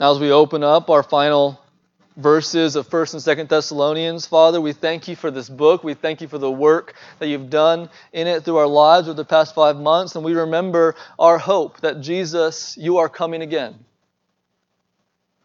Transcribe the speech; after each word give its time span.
Now, 0.00 0.12
as 0.12 0.18
we 0.18 0.32
open 0.32 0.64
up 0.64 0.88
our 0.88 1.02
final 1.02 1.60
verses 2.16 2.74
of 2.74 2.88
1st 2.88 3.28
and 3.28 3.38
2nd 3.38 3.48
Thessalonians, 3.50 4.26
Father, 4.26 4.58
we 4.58 4.72
thank 4.72 5.08
you 5.08 5.14
for 5.14 5.30
this 5.30 5.50
book. 5.50 5.84
We 5.84 5.92
thank 5.92 6.22
you 6.22 6.26
for 6.26 6.38
the 6.38 6.50
work 6.50 6.94
that 7.18 7.28
you've 7.28 7.50
done 7.50 7.90
in 8.10 8.26
it 8.26 8.42
through 8.42 8.56
our 8.56 8.66
lives 8.66 9.08
over 9.08 9.16
the 9.16 9.26
past 9.26 9.54
five 9.54 9.76
months. 9.76 10.16
And 10.16 10.24
we 10.24 10.32
remember 10.32 10.94
our 11.18 11.36
hope 11.36 11.82
that 11.82 12.00
Jesus, 12.00 12.78
you 12.78 12.96
are 12.96 13.10
coming 13.10 13.42
again. 13.42 13.74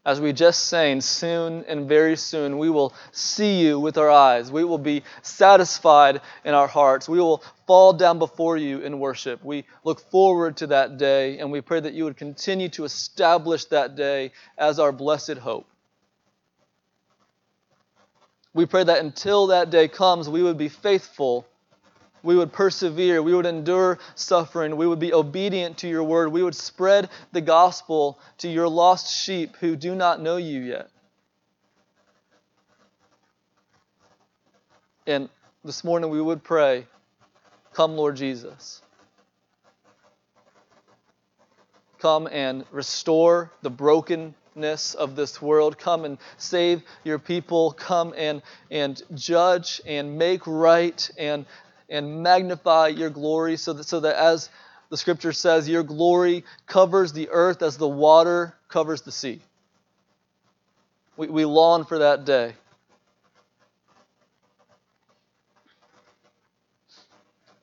As 0.06 0.22
we 0.22 0.34
just 0.34 0.68
sang, 0.68 1.02
soon 1.02 1.66
and 1.68 1.90
very 1.90 2.16
soon 2.16 2.60
we 2.60 2.70
will 2.70 2.94
see 3.12 3.60
you 3.60 3.80
with 3.80 3.98
our 3.98 4.12
eyes. 4.12 4.52
We 4.52 4.64
will 4.64 4.78
be 4.78 5.02
satisfied 5.24 6.22
in 6.44 6.54
our 6.54 6.68
hearts. 6.68 7.10
We 7.10 7.20
will 7.20 7.44
fall 7.66 7.92
down 7.92 8.20
before 8.20 8.56
you 8.56 8.82
in 8.82 9.00
worship. 9.00 9.44
We 9.44 9.66
look 9.84 10.00
forward 10.12 10.58
to 10.58 10.68
that 10.68 11.00
day, 11.00 11.40
and 11.40 11.52
we 11.52 11.62
pray 11.62 11.80
that 11.80 11.94
you 11.94 12.04
would 12.04 12.18
continue 12.18 12.70
to 12.70 12.84
establish 12.84 13.66
that 13.66 13.96
day 13.96 14.32
as 14.60 14.78
our 14.78 14.92
blessed 14.92 15.40
hope. 15.40 15.66
We 18.54 18.68
pray 18.68 18.84
that 18.84 19.00
until 19.00 19.48
that 19.48 19.72
day 19.72 19.88
comes, 19.88 20.30
we 20.30 20.44
would 20.44 20.58
be 20.58 20.70
faithful 20.70 21.48
we 22.26 22.36
would 22.36 22.52
persevere, 22.52 23.22
we 23.22 23.34
would 23.34 23.46
endure 23.46 24.00
suffering, 24.16 24.76
we 24.76 24.88
would 24.88 25.00
be 25.00 25.14
obedient 25.14 25.78
to 25.80 25.88
your 25.88 26.04
word, 26.04 26.32
we 26.32 26.44
would 26.44 26.56
spread 26.56 27.10
the 27.32 27.42
gospel 27.42 28.20
to 28.40 28.50
your 28.50 28.68
lost 28.68 29.14
sheep 29.14 29.56
who 29.60 29.76
do 29.76 29.96
not 29.96 30.22
know 30.22 30.38
you 30.38 30.62
yet. 30.62 30.90
And 35.08 35.30
this 35.64 35.84
morning 35.84 36.10
we 36.10 36.22
would 36.22 36.44
pray, 36.44 36.88
Come, 37.74 37.96
Lord 37.96 38.16
Jesus. 38.16 38.82
Come 42.00 42.28
and 42.32 42.66
restore 42.72 43.52
the 43.62 43.70
brokenness 43.70 44.94
of 44.94 45.16
this 45.16 45.42
world. 45.42 45.78
Come 45.78 46.06
and 46.06 46.18
save 46.38 46.84
your 47.04 47.20
people. 47.20 47.72
Come 47.74 48.14
and, 48.18 48.42
and 48.72 49.02
judge 49.14 49.82
and 49.86 50.18
make 50.18 50.48
right 50.48 51.10
and 51.18 51.46
and 51.90 52.24
magnify 52.24 52.88
your 52.88 53.10
glory 53.10 53.58
so 53.58 53.74
that, 53.74 53.84
so 53.84 54.00
that 54.00 54.16
as 54.16 54.50
the 54.90 54.98
scripture 54.98 55.34
says, 55.34 55.68
your 55.68 55.84
glory 55.84 56.44
covers 56.68 57.14
the 57.14 57.30
earth 57.30 57.62
as 57.62 57.78
the 57.78 57.88
water 57.88 58.56
covers 58.68 59.02
the 59.02 59.12
sea. 59.12 59.42
We, 61.18 61.28
we 61.28 61.46
long 61.46 61.86
for 61.86 62.00
that 62.00 62.26
day. 62.26 62.54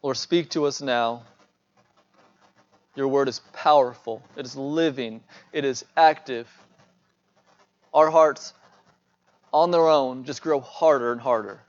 Lord, 0.02 0.16
speak 0.16 0.50
to 0.50 0.64
us 0.64 0.80
now. 0.82 1.22
Your 2.94 3.08
word 3.08 3.28
is 3.28 3.40
powerful, 3.52 4.22
it 4.36 4.44
is 4.44 4.54
living, 4.54 5.22
it 5.52 5.64
is 5.64 5.84
active. 5.96 6.46
Our 7.94 8.10
hearts 8.10 8.52
on 9.52 9.70
their 9.70 9.88
own 9.88 10.24
just 10.24 10.42
grow 10.42 10.60
harder 10.60 11.12
and 11.12 11.20
harder. 11.20 11.60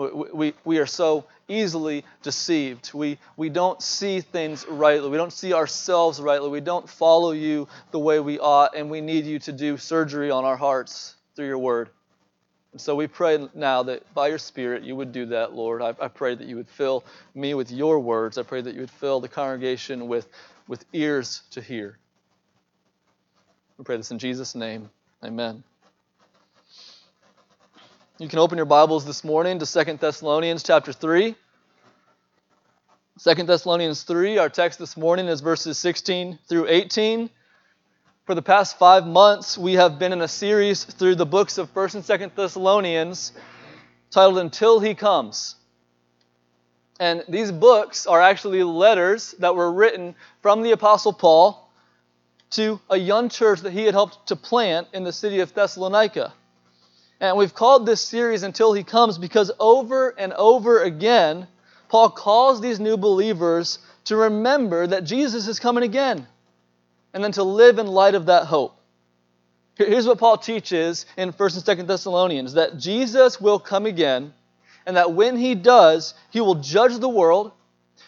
We, 0.00 0.54
we, 0.64 0.78
are 0.78 0.86
so 0.86 1.26
easily 1.46 2.04
deceived. 2.22 2.94
We, 2.94 3.18
we 3.36 3.50
don't 3.50 3.82
see 3.82 4.22
things 4.22 4.64
rightly. 4.66 5.10
We 5.10 5.18
don't 5.18 5.32
see 5.32 5.52
ourselves 5.52 6.20
rightly. 6.20 6.48
We 6.48 6.60
don't 6.60 6.88
follow 6.88 7.32
you 7.32 7.68
the 7.90 7.98
way 7.98 8.18
we 8.18 8.38
ought, 8.38 8.74
and 8.74 8.90
we 8.90 9.02
need 9.02 9.26
you 9.26 9.38
to 9.40 9.52
do 9.52 9.76
surgery 9.76 10.30
on 10.30 10.46
our 10.46 10.56
hearts 10.56 11.16
through 11.36 11.48
your 11.48 11.58
word. 11.58 11.90
And 12.72 12.80
so 12.80 12.94
we 12.94 13.08
pray 13.08 13.46
now 13.54 13.82
that 13.82 14.14
by 14.14 14.28
your 14.28 14.38
Spirit 14.38 14.84
you 14.84 14.96
would 14.96 15.12
do 15.12 15.26
that, 15.26 15.52
Lord. 15.52 15.82
I, 15.82 15.94
I 16.00 16.08
pray 16.08 16.34
that 16.34 16.46
you 16.46 16.56
would 16.56 16.68
fill 16.68 17.04
me 17.34 17.52
with 17.52 17.70
your 17.70 18.00
words. 18.00 18.38
I 18.38 18.42
pray 18.42 18.62
that 18.62 18.74
you 18.74 18.80
would 18.80 18.90
fill 18.90 19.20
the 19.20 19.28
congregation 19.28 20.08
with, 20.08 20.28
with 20.66 20.84
ears 20.94 21.42
to 21.50 21.60
hear. 21.60 21.98
We 23.76 23.84
pray 23.84 23.96
this 23.96 24.12
in 24.12 24.18
Jesus' 24.18 24.54
name. 24.54 24.88
Amen. 25.22 25.64
You 28.20 28.28
can 28.28 28.38
open 28.38 28.58
your 28.58 28.66
Bibles 28.66 29.06
this 29.06 29.24
morning 29.24 29.60
to 29.60 29.64
Second 29.64 29.98
Thessalonians 29.98 30.62
chapter 30.62 30.92
3. 30.92 31.34
2 33.24 33.34
Thessalonians 33.44 34.02
3, 34.02 34.36
our 34.36 34.50
text 34.50 34.78
this 34.78 34.94
morning 34.94 35.26
is 35.26 35.40
verses 35.40 35.78
16 35.78 36.38
through 36.46 36.66
18. 36.68 37.30
For 38.26 38.34
the 38.34 38.42
past 38.42 38.78
five 38.78 39.06
months, 39.06 39.56
we 39.56 39.72
have 39.72 39.98
been 39.98 40.12
in 40.12 40.20
a 40.20 40.28
series 40.28 40.84
through 40.84 41.14
the 41.14 41.24
books 41.24 41.56
of 41.56 41.72
1st 41.72 41.94
and 41.94 42.04
2nd 42.04 42.34
Thessalonians 42.34 43.32
titled 44.10 44.36
Until 44.36 44.80
He 44.80 44.94
Comes. 44.94 45.56
And 46.98 47.24
these 47.26 47.50
books 47.50 48.06
are 48.06 48.20
actually 48.20 48.62
letters 48.62 49.34
that 49.38 49.56
were 49.56 49.72
written 49.72 50.14
from 50.42 50.60
the 50.60 50.72
Apostle 50.72 51.14
Paul 51.14 51.70
to 52.50 52.80
a 52.90 52.98
young 52.98 53.30
church 53.30 53.60
that 53.60 53.72
he 53.72 53.86
had 53.86 53.94
helped 53.94 54.28
to 54.28 54.36
plant 54.36 54.88
in 54.92 55.04
the 55.04 55.12
city 55.14 55.40
of 55.40 55.54
Thessalonica. 55.54 56.34
And 57.20 57.36
we've 57.36 57.54
called 57.54 57.84
this 57.84 58.00
series 58.00 58.42
Until 58.42 58.72
He 58.72 58.82
Comes 58.82 59.18
because 59.18 59.52
over 59.60 60.08
and 60.18 60.32
over 60.32 60.82
again, 60.82 61.46
Paul 61.90 62.10
calls 62.10 62.60
these 62.60 62.80
new 62.80 62.96
believers 62.96 63.78
to 64.04 64.16
remember 64.16 64.86
that 64.86 65.04
Jesus 65.04 65.46
is 65.46 65.60
coming 65.60 65.84
again 65.84 66.26
and 67.12 67.22
then 67.22 67.32
to 67.32 67.42
live 67.42 67.78
in 67.78 67.86
light 67.86 68.14
of 68.14 68.26
that 68.26 68.46
hope. 68.46 68.76
Here's 69.76 70.06
what 70.06 70.18
Paul 70.18 70.38
teaches 70.38 71.04
in 71.16 71.32
1st 71.32 71.68
and 71.68 71.78
2nd 71.78 71.86
Thessalonians 71.86 72.54
that 72.54 72.78
Jesus 72.78 73.40
will 73.40 73.58
come 73.58 73.86
again 73.86 74.32
and 74.86 74.96
that 74.96 75.12
when 75.12 75.36
he 75.36 75.54
does, 75.54 76.14
he 76.30 76.40
will 76.40 76.56
judge 76.56 76.96
the 76.96 77.08
world, 77.08 77.52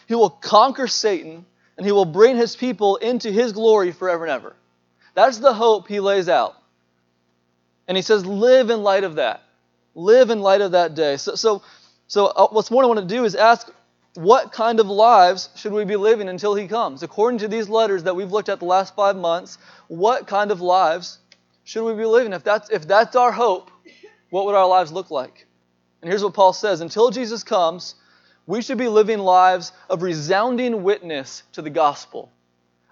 he 0.07 0.15
will 0.15 0.29
conquer 0.29 0.87
Satan, 0.87 1.45
and 1.77 1.85
he 1.85 1.91
will 1.91 2.05
bring 2.05 2.35
his 2.35 2.55
people 2.55 2.95
into 2.97 3.31
his 3.31 3.53
glory 3.53 3.91
forever 3.91 4.25
and 4.25 4.31
ever. 4.31 4.55
That's 5.13 5.37
the 5.37 5.53
hope 5.53 5.87
he 5.87 5.99
lays 5.99 6.29
out. 6.29 6.55
And 7.87 7.97
he 7.97 8.01
says, 8.01 8.25
live 8.25 8.69
in 8.69 8.83
light 8.83 9.03
of 9.03 9.15
that. 9.15 9.41
Live 9.95 10.29
in 10.29 10.39
light 10.39 10.61
of 10.61 10.71
that 10.71 10.95
day. 10.95 11.17
So, 11.17 11.35
so, 11.35 11.61
so 12.07 12.27
uh, 12.27 12.47
what's 12.47 12.71
more 12.71 12.83
I 12.83 12.87
want 12.87 12.99
to 12.99 13.05
do 13.05 13.25
is 13.25 13.35
ask, 13.35 13.71
what 14.15 14.51
kind 14.51 14.79
of 14.79 14.87
lives 14.87 15.49
should 15.55 15.73
we 15.73 15.85
be 15.85 15.95
living 15.95 16.29
until 16.29 16.55
he 16.55 16.67
comes? 16.67 17.03
According 17.03 17.39
to 17.39 17.47
these 17.47 17.67
letters 17.67 18.03
that 18.03 18.15
we've 18.15 18.31
looked 18.31 18.49
at 18.49 18.59
the 18.59 18.65
last 18.65 18.95
five 18.95 19.15
months, 19.15 19.57
what 19.87 20.27
kind 20.27 20.51
of 20.51 20.61
lives 20.61 21.19
should 21.63 21.83
we 21.85 21.93
be 21.93 22.05
living? 22.05 22.33
If 22.33 22.43
that's, 22.43 22.69
if 22.69 22.87
that's 22.87 23.15
our 23.15 23.31
hope, 23.31 23.71
what 24.29 24.45
would 24.45 24.55
our 24.55 24.67
lives 24.67 24.91
look 24.91 25.09
like? 25.11 25.47
And 26.01 26.09
here's 26.09 26.23
what 26.23 26.33
Paul 26.33 26.53
says 26.53 26.81
Until 26.81 27.09
Jesus 27.11 27.43
comes, 27.43 27.95
we 28.45 28.61
should 28.61 28.77
be 28.77 28.87
living 28.87 29.19
lives 29.19 29.71
of 29.89 30.03
resounding 30.03 30.83
witness 30.83 31.43
to 31.53 31.61
the 31.61 31.69
gospel. 31.69 32.31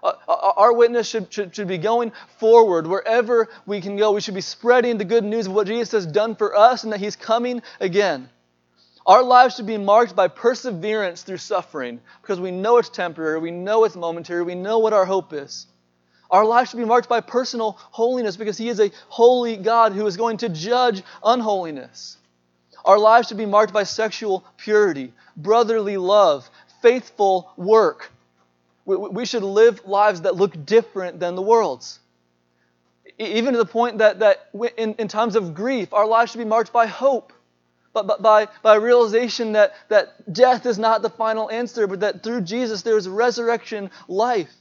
Uh, 0.02 0.12
uh, 0.28 0.52
our 0.56 0.72
witness 0.72 1.06
should, 1.06 1.32
should, 1.32 1.54
should 1.54 1.68
be 1.68 1.78
going 1.78 2.10
forward 2.38 2.86
wherever 2.86 3.48
we 3.66 3.80
can 3.80 3.96
go. 3.96 4.12
We 4.12 4.20
should 4.20 4.34
be 4.34 4.40
spreading 4.40 4.98
the 4.98 5.04
good 5.04 5.22
news 5.22 5.46
of 5.46 5.52
what 5.52 5.68
Jesus 5.68 5.92
has 5.92 6.06
done 6.06 6.34
for 6.34 6.56
us 6.56 6.82
and 6.82 6.92
that 6.92 7.00
He's 7.00 7.14
coming 7.14 7.62
again. 7.80 8.28
Our 9.06 9.22
lives 9.22 9.56
should 9.56 9.66
be 9.66 9.78
marked 9.78 10.14
by 10.14 10.28
perseverance 10.28 11.22
through 11.22 11.38
suffering 11.38 12.00
because 12.20 12.40
we 12.40 12.50
know 12.50 12.78
it's 12.78 12.88
temporary, 12.88 13.38
we 13.38 13.50
know 13.50 13.84
it's 13.84 13.96
momentary, 13.96 14.42
we 14.42 14.54
know 14.54 14.78
what 14.78 14.92
our 14.92 15.04
hope 15.04 15.32
is. 15.32 15.66
Our 16.30 16.44
lives 16.44 16.70
should 16.70 16.78
be 16.78 16.84
marked 16.84 17.08
by 17.08 17.20
personal 17.20 17.76
holiness 17.78 18.36
because 18.36 18.56
He 18.56 18.68
is 18.68 18.80
a 18.80 18.90
holy 19.08 19.56
God 19.56 19.92
who 19.92 20.06
is 20.06 20.16
going 20.16 20.38
to 20.38 20.48
judge 20.48 21.02
unholiness. 21.22 22.16
Our 22.84 22.98
lives 22.98 23.28
should 23.28 23.36
be 23.36 23.46
marked 23.46 23.72
by 23.72 23.84
sexual 23.84 24.44
purity, 24.56 25.12
brotherly 25.36 25.96
love, 25.96 26.48
faithful 26.80 27.52
work, 27.56 28.10
we 28.84 29.24
should 29.24 29.42
live 29.42 29.84
lives 29.86 30.22
that 30.22 30.34
look 30.34 30.66
different 30.66 31.20
than 31.20 31.34
the 31.34 31.42
world's. 31.42 32.00
Even 33.18 33.52
to 33.52 33.58
the 33.58 33.66
point 33.66 33.98
that, 33.98 34.20
that 34.20 34.48
in, 34.76 34.94
in 34.94 35.08
times 35.08 35.36
of 35.36 35.54
grief, 35.54 35.92
our 35.92 36.06
lives 36.06 36.32
should 36.32 36.38
be 36.38 36.44
marked 36.44 36.72
by 36.72 36.86
hope, 36.86 37.32
but, 37.92 38.06
but 38.06 38.22
by, 38.22 38.48
by 38.62 38.76
realization 38.76 39.52
that, 39.52 39.74
that 39.88 40.32
death 40.32 40.66
is 40.66 40.78
not 40.78 41.02
the 41.02 41.10
final 41.10 41.50
answer, 41.50 41.86
but 41.86 42.00
that 42.00 42.22
through 42.22 42.40
Jesus 42.40 42.82
there 42.82 42.96
is 42.96 43.08
resurrection 43.08 43.90
life. 44.08 44.52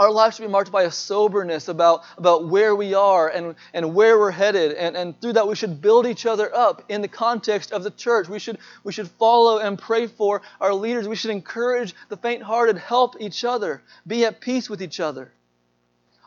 Our 0.00 0.10
lives 0.10 0.36
should 0.36 0.46
be 0.46 0.48
marked 0.48 0.72
by 0.72 0.84
a 0.84 0.90
soberness 0.90 1.68
about, 1.68 2.04
about 2.16 2.48
where 2.48 2.74
we 2.74 2.94
are 2.94 3.28
and, 3.28 3.54
and 3.74 3.94
where 3.94 4.18
we're 4.18 4.30
headed. 4.30 4.72
And, 4.72 4.96
and 4.96 5.20
through 5.20 5.34
that, 5.34 5.46
we 5.46 5.54
should 5.54 5.82
build 5.82 6.06
each 6.06 6.24
other 6.24 6.50
up 6.56 6.82
in 6.88 7.02
the 7.02 7.08
context 7.08 7.70
of 7.70 7.84
the 7.84 7.90
church. 7.90 8.26
We 8.26 8.38
should, 8.38 8.56
we 8.82 8.94
should 8.94 9.08
follow 9.08 9.58
and 9.58 9.78
pray 9.78 10.06
for 10.06 10.40
our 10.58 10.72
leaders. 10.72 11.06
We 11.06 11.16
should 11.16 11.32
encourage 11.32 11.94
the 12.08 12.16
faint 12.16 12.42
hearted, 12.42 12.78
help 12.78 13.16
each 13.20 13.44
other, 13.44 13.82
be 14.06 14.24
at 14.24 14.40
peace 14.40 14.70
with 14.70 14.80
each 14.80 15.00
other. 15.00 15.30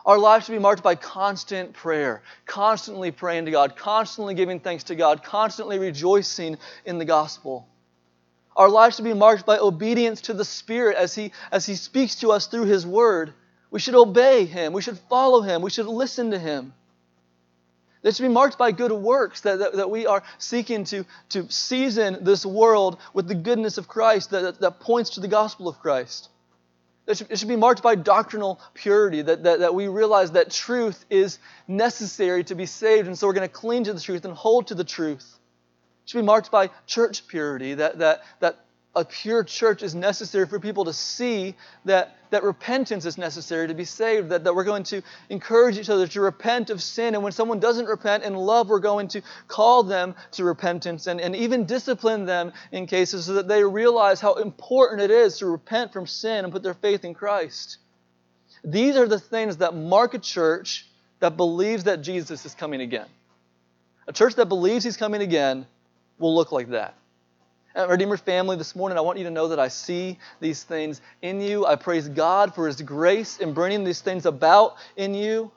Our 0.06 0.20
lives 0.20 0.46
should 0.46 0.52
be 0.52 0.60
marked 0.60 0.84
by 0.84 0.94
constant 0.94 1.74
prayer, 1.74 2.22
constantly 2.46 3.10
praying 3.10 3.46
to 3.46 3.52
God, 3.52 3.76
constantly 3.76 4.36
giving 4.36 4.60
thanks 4.60 4.84
to 4.84 4.96
God, 4.96 5.24
constantly 5.24 5.80
rejoicing 5.80 6.60
in 6.86 7.00
the 7.00 7.06
gospel. 7.06 7.68
Our 8.56 8.70
lives 8.70 8.98
should 8.98 9.06
be 9.06 9.16
marked 9.16 9.48
by 9.48 9.58
obedience 9.58 10.22
to 10.22 10.36
the 10.36 10.46
Spirit 10.46 10.96
as 10.96 11.16
He, 11.16 11.32
as 11.52 11.66
he 11.66 11.74
speaks 11.74 12.18
to 12.18 12.32
us 12.32 12.46
through 12.46 12.66
His 12.66 12.86
Word 12.86 13.34
we 13.74 13.80
should 13.80 13.96
obey 13.96 14.46
him. 14.46 14.72
We 14.72 14.84
should 14.84 15.00
follow 15.10 15.42
him. 15.42 15.64
We 15.64 15.72
should 15.72 15.88
listen 15.88 16.30
to 16.30 16.38
him. 16.38 16.74
They 18.04 18.12
should 18.12 18.22
be 18.22 18.30
marked 18.30 18.56
by 18.56 18.72
good 18.72 18.92
works, 18.92 19.42
that, 19.42 19.58
that, 19.60 19.74
that, 19.74 19.90
we 19.90 20.06
are 20.06 20.22
seeking 20.38 20.84
to, 20.86 21.06
to 21.30 21.50
season 21.50 22.20
this 22.22 22.46
world 22.46 23.00
with 23.16 23.28
the 23.28 23.34
goodness 23.34 23.80
of 23.80 23.88
Christ 23.88 24.30
that, 24.30 24.60
that 24.60 24.80
points 24.80 25.12
to 25.12 25.22
the 25.22 25.28
gospel 25.28 25.68
of 25.68 25.80
Christ. 25.80 26.30
It 27.08 27.18
should, 27.18 27.32
it 27.32 27.40
should 27.40 27.48
be 27.48 27.56
marked 27.56 27.82
by 27.82 27.96
doctrinal 27.96 28.62
purity, 28.76 29.24
that, 29.24 29.42
that, 29.42 29.62
that 29.62 29.74
we 29.74 29.88
realize 29.88 30.34
that 30.34 30.52
truth 30.52 31.04
is 31.10 31.40
necessary 31.68 32.44
to 32.44 32.56
be 32.56 32.68
saved, 32.68 33.08
and 33.08 33.18
so 33.18 33.26
we're 33.26 33.34
going 33.34 33.48
to 33.48 33.54
cling 33.54 33.86
to 33.86 33.94
the 33.94 34.02
truth 34.02 34.24
and 34.24 34.36
hold 34.36 34.68
to 34.68 34.76
the 34.76 34.84
truth. 34.84 35.40
It 36.06 36.10
should 36.12 36.20
be 36.20 36.26
marked 36.26 36.52
by 36.52 36.70
church 36.86 37.26
purity, 37.26 37.74
that, 37.74 37.98
that, 37.98 38.22
that 38.40 38.60
a 38.96 39.04
pure 39.04 39.44
church 39.44 39.82
is 39.82 39.96
necessary 39.96 40.46
for 40.46 40.60
people 40.60 40.86
to 40.86 40.94
see 40.94 41.56
that, 41.86 42.16
that 42.30 42.44
repentance 42.44 43.06
is 43.06 43.18
necessary 43.18 43.68
to 43.68 43.74
be 43.74 43.86
saved, 43.86 44.30
that, 44.30 44.44
that 44.44 44.54
we're 44.54 44.64
going 44.64 44.84
to 44.84 45.02
encourage 45.30 45.80
each 45.80 45.90
other 45.90 46.06
to 46.08 46.22
repent 46.22 46.70
of 46.70 46.82
sin. 46.82 47.16
And 47.16 47.24
when 47.24 47.32
someone 47.32 47.60
doesn't 47.60 47.88
repent 47.88 48.24
in 48.24 48.36
love, 48.36 48.70
we're 48.70 48.80
going 48.80 49.08
to 49.10 49.22
call 49.48 49.82
them 49.82 50.14
to 50.34 50.44
repentance 50.44 51.08
and, 51.08 51.20
and 51.20 51.36
even 51.36 51.66
discipline 51.66 52.26
them 52.26 52.54
in 52.72 52.86
cases 52.86 53.26
so 53.26 53.34
that 53.34 53.48
they 53.48 53.64
realize 53.64 54.22
how 54.22 54.36
important 54.36 55.02
it 55.02 55.10
is 55.10 55.40
to 55.40 55.48
repent 55.48 55.92
from 55.92 56.06
sin 56.06 56.44
and 56.44 56.54
put 56.54 56.62
their 56.62 56.76
faith 56.76 57.04
in 57.04 57.16
Christ. 57.16 57.80
These 58.64 58.96
are 58.96 59.08
the 59.08 59.20
things 59.20 59.58
that 59.58 59.74
mark 59.76 60.14
a 60.14 60.20
church 60.20 60.88
that 61.20 61.36
believes 61.36 61.86
that 61.86 62.04
Jesus 62.04 62.46
is 62.46 62.54
coming 62.54 62.82
again. 62.82 63.08
A 64.08 64.14
church 64.14 64.36
that 64.36 64.46
believes 64.46 64.84
he's 64.84 64.98
coming 64.98 65.22
again 65.22 65.66
will 66.20 66.36
look 66.36 66.52
like 66.52 66.70
that. 66.70 66.96
Uh, 67.76 67.88
Redeemer 67.88 68.18
family, 68.18 68.56
this 68.56 68.76
morning 68.76 69.00
I 69.00 69.02
want 69.02 69.18
you 69.18 69.24
to 69.24 69.32
know 69.32 69.48
that 69.48 69.60
I 69.60 69.68
see 69.68 70.20
these 70.40 70.62
things 70.62 71.02
in 71.24 71.42
you. 71.42 71.66
I 71.66 71.76
praise 71.76 72.08
God 72.08 72.54
for 72.54 72.68
His 72.68 72.80
grace 72.82 73.40
in 73.40 73.54
bringing 73.56 73.84
these 73.84 74.00
things 74.00 74.28
about 74.28 74.76
in 74.96 75.16
you. 75.16 75.52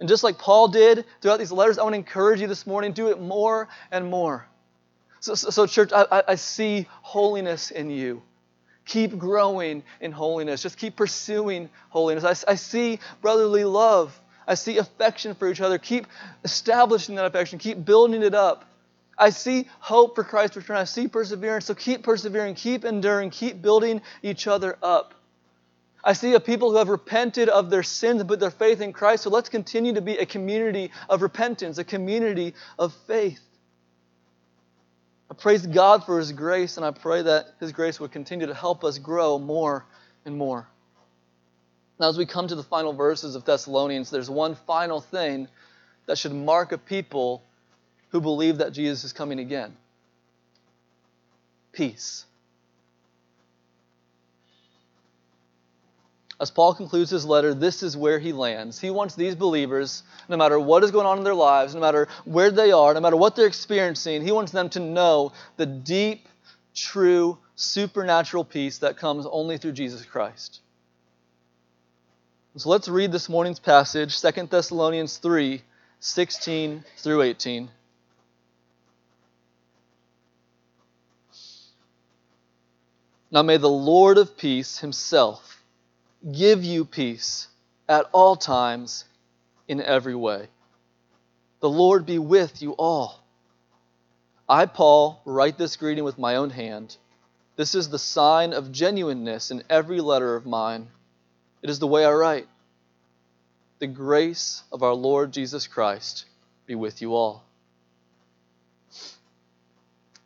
And 0.00 0.08
just 0.08 0.24
like 0.24 0.38
Paul 0.38 0.66
did 0.66 1.04
throughout 1.20 1.38
these 1.38 1.52
letters, 1.52 1.78
I 1.78 1.84
want 1.84 1.92
to 1.92 1.98
encourage 1.98 2.40
you 2.40 2.48
this 2.48 2.66
morning 2.66 2.92
do 2.92 3.10
it 3.10 3.20
more 3.20 3.68
and 3.92 4.10
more. 4.10 4.44
So, 5.20 5.36
so, 5.36 5.50
so 5.50 5.66
church, 5.68 5.92
I, 5.94 6.24
I 6.26 6.34
see 6.34 6.88
holiness 6.90 7.70
in 7.70 7.90
you. 7.90 8.22
Keep 8.84 9.16
growing 9.16 9.84
in 10.00 10.10
holiness. 10.10 10.62
Just 10.62 10.78
keep 10.78 10.96
pursuing 10.96 11.70
holiness. 11.90 12.24
I, 12.24 12.50
I 12.50 12.56
see 12.56 12.98
brotherly 13.20 13.62
love. 13.62 14.20
I 14.48 14.54
see 14.54 14.78
affection 14.78 15.36
for 15.36 15.48
each 15.48 15.60
other. 15.60 15.78
Keep 15.78 16.08
establishing 16.42 17.14
that 17.14 17.24
affection. 17.24 17.60
Keep 17.60 17.84
building 17.84 18.24
it 18.24 18.34
up. 18.34 18.64
I 19.18 19.30
see 19.30 19.68
hope 19.78 20.14
for 20.14 20.24
Christ's 20.24 20.56
return. 20.56 20.76
I 20.76 20.84
see 20.84 21.08
perseverance. 21.08 21.66
So 21.66 21.74
keep 21.74 22.02
persevering, 22.02 22.54
keep 22.54 22.84
enduring, 22.84 23.30
keep 23.30 23.60
building 23.60 24.02
each 24.22 24.46
other 24.46 24.76
up. 24.82 25.14
I 26.04 26.14
see 26.14 26.34
a 26.34 26.40
people 26.40 26.70
who 26.70 26.78
have 26.78 26.88
repented 26.88 27.48
of 27.48 27.70
their 27.70 27.84
sins 27.84 28.20
and 28.20 28.28
put 28.28 28.40
their 28.40 28.50
faith 28.50 28.80
in 28.80 28.92
Christ. 28.92 29.22
So 29.22 29.30
let's 29.30 29.48
continue 29.48 29.94
to 29.94 30.00
be 30.00 30.18
a 30.18 30.26
community 30.26 30.90
of 31.08 31.22
repentance, 31.22 31.78
a 31.78 31.84
community 31.84 32.54
of 32.78 32.92
faith. 33.06 33.40
I 35.30 35.34
praise 35.34 35.64
God 35.66 36.04
for 36.04 36.18
His 36.18 36.32
grace, 36.32 36.76
and 36.76 36.84
I 36.84 36.90
pray 36.90 37.22
that 37.22 37.46
His 37.60 37.72
grace 37.72 38.00
would 38.00 38.10
continue 38.10 38.46
to 38.46 38.54
help 38.54 38.84
us 38.84 38.98
grow 38.98 39.38
more 39.38 39.86
and 40.24 40.36
more. 40.36 40.66
Now, 42.00 42.08
as 42.08 42.18
we 42.18 42.26
come 42.26 42.48
to 42.48 42.54
the 42.56 42.64
final 42.64 42.92
verses 42.92 43.36
of 43.36 43.44
Thessalonians, 43.44 44.10
there's 44.10 44.28
one 44.28 44.56
final 44.66 45.00
thing 45.00 45.46
that 46.06 46.18
should 46.18 46.34
mark 46.34 46.72
a 46.72 46.78
people 46.78 47.44
who 48.12 48.20
believe 48.20 48.58
that 48.58 48.72
Jesus 48.72 49.04
is 49.04 49.12
coming 49.12 49.40
again. 49.40 49.74
Peace. 51.72 52.26
As 56.38 56.50
Paul 56.50 56.74
concludes 56.74 57.10
his 57.10 57.24
letter, 57.24 57.54
this 57.54 57.82
is 57.82 57.96
where 57.96 58.18
he 58.18 58.32
lands. 58.32 58.80
He 58.80 58.90
wants 58.90 59.14
these 59.14 59.34
believers, 59.34 60.02
no 60.28 60.36
matter 60.36 60.58
what 60.58 60.82
is 60.82 60.90
going 60.90 61.06
on 61.06 61.18
in 61.18 61.24
their 61.24 61.34
lives, 61.34 61.74
no 61.74 61.80
matter 61.80 62.08
where 62.24 62.50
they 62.50 62.72
are, 62.72 62.92
no 62.92 63.00
matter 63.00 63.16
what 63.16 63.36
they're 63.36 63.46
experiencing, 63.46 64.22
he 64.22 64.32
wants 64.32 64.52
them 64.52 64.68
to 64.70 64.80
know 64.80 65.32
the 65.56 65.66
deep, 65.66 66.28
true, 66.74 67.38
supernatural 67.54 68.44
peace 68.44 68.78
that 68.78 68.96
comes 68.96 69.24
only 69.24 69.56
through 69.56 69.72
Jesus 69.72 70.04
Christ. 70.04 70.60
So 72.56 72.68
let's 72.68 72.88
read 72.88 73.12
this 73.12 73.28
morning's 73.28 73.60
passage, 73.60 74.20
2 74.20 74.46
Thessalonians 74.46 75.16
3 75.18 75.62
16 76.00 76.84
through 76.98 77.22
18. 77.22 77.70
Now 83.32 83.40
may 83.40 83.56
the 83.56 83.68
Lord 83.68 84.18
of 84.18 84.36
peace 84.36 84.78
himself 84.78 85.64
give 86.30 86.62
you 86.62 86.84
peace 86.84 87.48
at 87.88 88.04
all 88.12 88.36
times 88.36 89.06
in 89.66 89.80
every 89.80 90.14
way. 90.14 90.48
The 91.60 91.70
Lord 91.70 92.04
be 92.04 92.18
with 92.18 92.60
you 92.60 92.72
all. 92.72 93.24
I, 94.46 94.66
Paul, 94.66 95.22
write 95.24 95.56
this 95.56 95.76
greeting 95.76 96.04
with 96.04 96.18
my 96.18 96.36
own 96.36 96.50
hand. 96.50 96.94
This 97.56 97.74
is 97.74 97.88
the 97.88 97.98
sign 97.98 98.52
of 98.52 98.70
genuineness 98.70 99.50
in 99.50 99.62
every 99.70 100.02
letter 100.02 100.36
of 100.36 100.44
mine. 100.44 100.88
It 101.62 101.70
is 101.70 101.78
the 101.78 101.86
way 101.86 102.04
I 102.04 102.12
write. 102.12 102.48
The 103.78 103.86
grace 103.86 104.62
of 104.70 104.82
our 104.82 104.94
Lord 104.94 105.32
Jesus 105.32 105.66
Christ 105.66 106.26
be 106.66 106.74
with 106.74 107.00
you 107.00 107.14
all. 107.14 107.44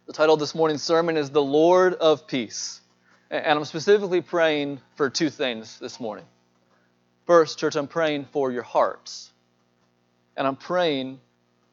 The 0.06 0.12
title 0.12 0.35
of 0.35 0.41
this 0.41 0.56
morning's 0.56 0.82
sermon 0.82 1.17
is 1.17 1.31
The 1.31 1.43
Lord 1.43 1.94
of 1.94 2.26
Peace. 2.26 2.81
And 3.31 3.58
I'm 3.58 3.64
specifically 3.64 4.20
praying 4.20 4.81
for 4.94 5.11
two 5.11 5.31
things 5.31 5.78
this 5.78 5.99
morning. 5.99 6.25
First, 7.26 7.58
church, 7.58 7.75
I'm 7.75 7.88
praying 7.88 8.26
for 8.26 8.52
your 8.52 8.62
hearts. 8.62 9.31
And 10.37 10.46
I'm 10.46 10.56
praying 10.56 11.19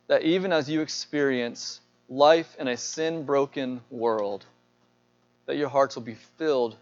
that 0.08 0.24
even 0.24 0.52
as 0.52 0.70
you 0.70 0.82
experience 0.82 1.80
life 2.10 2.56
in 2.60 2.68
a 2.68 2.78
sin 2.78 3.24
broken 3.26 3.82
world, 3.92 4.46
that 5.46 5.58
your 5.58 5.70
hearts 5.70 5.96
will 5.96 6.04
be 6.04 6.18
filled 6.38 6.76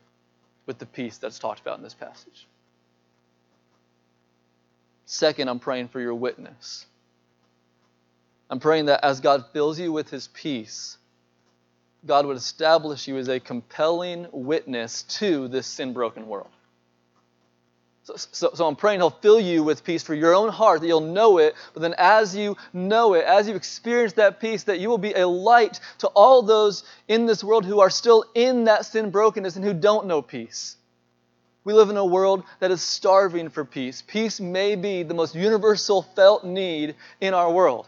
with 0.66 0.80
the 0.80 0.86
peace 0.86 1.18
that's 1.18 1.40
talked 1.40 1.60
about 1.60 1.78
in 1.78 1.84
this 1.84 1.94
passage. 1.94 2.48
Second, 5.06 5.50
I'm 5.50 5.60
praying 5.60 5.90
for 5.90 6.00
your 6.00 6.16
witness. 6.16 6.86
I'm 8.50 8.60
praying 8.60 8.86
that 8.86 9.04
as 9.04 9.20
God 9.20 9.46
fills 9.52 9.80
you 9.80 9.92
with 9.92 10.10
his 10.10 10.28
peace, 10.30 10.98
God 12.06 12.26
would 12.26 12.38
establish 12.38 13.08
you 13.08 13.18
as 13.18 13.28
a 13.28 13.40
compelling 13.40 14.28
witness 14.32 15.04
to 15.04 15.48
this 15.48 15.68
sin 15.68 15.94
broken 15.94 16.28
world. 16.28 16.50
So, 18.04 18.16
so, 18.16 18.52
so, 18.56 18.68
I'm 18.68 18.76
praying 18.76 19.00
He'll 19.00 19.12
fill 19.12 19.40
you 19.40 19.64
with 19.64 19.84
peace 19.84 20.02
for 20.02 20.16
your 20.16 20.34
own 20.34 20.50
heart, 20.50 20.82
that 20.82 20.88
you'll 20.88 21.02
know 21.02 21.38
it, 21.38 21.54
but 21.74 21.82
then 21.82 21.94
as 22.00 22.36
you 22.36 22.58
know 22.74 23.14
it, 23.14 23.26
as 23.26 23.48
you 23.48 23.56
experience 23.56 24.14
that 24.14 24.40
peace, 24.40 24.64
that 24.64 24.80
you 24.80 24.90
will 24.90 24.98
be 24.98 25.14
a 25.14 25.28
light 25.28 25.80
to 26.00 26.08
all 26.08 26.42
those 26.42 26.84
in 27.08 27.28
this 27.28 27.44
world 27.44 27.64
who 27.64 27.80
are 27.80 27.92
still 27.92 28.26
in 28.34 28.64
that 28.64 28.86
sin 28.88 29.12
brokenness 29.12 29.56
and 29.56 29.64
who 29.64 29.74
don't 29.76 30.08
know 30.08 30.24
peace. 30.24 30.78
We 31.64 31.74
live 31.74 31.92
in 31.92 31.98
a 31.98 32.06
world 32.06 32.44
that 32.60 32.72
is 32.72 32.82
starving 32.82 33.50
for 33.50 33.64
peace. 33.64 34.02
Peace 34.02 34.40
may 34.40 34.76
be 34.76 35.04
the 35.04 35.14
most 35.14 35.36
universal 35.36 36.02
felt 36.02 36.44
need 36.44 36.96
in 37.20 37.36
our 37.36 37.52
world. 37.52 37.88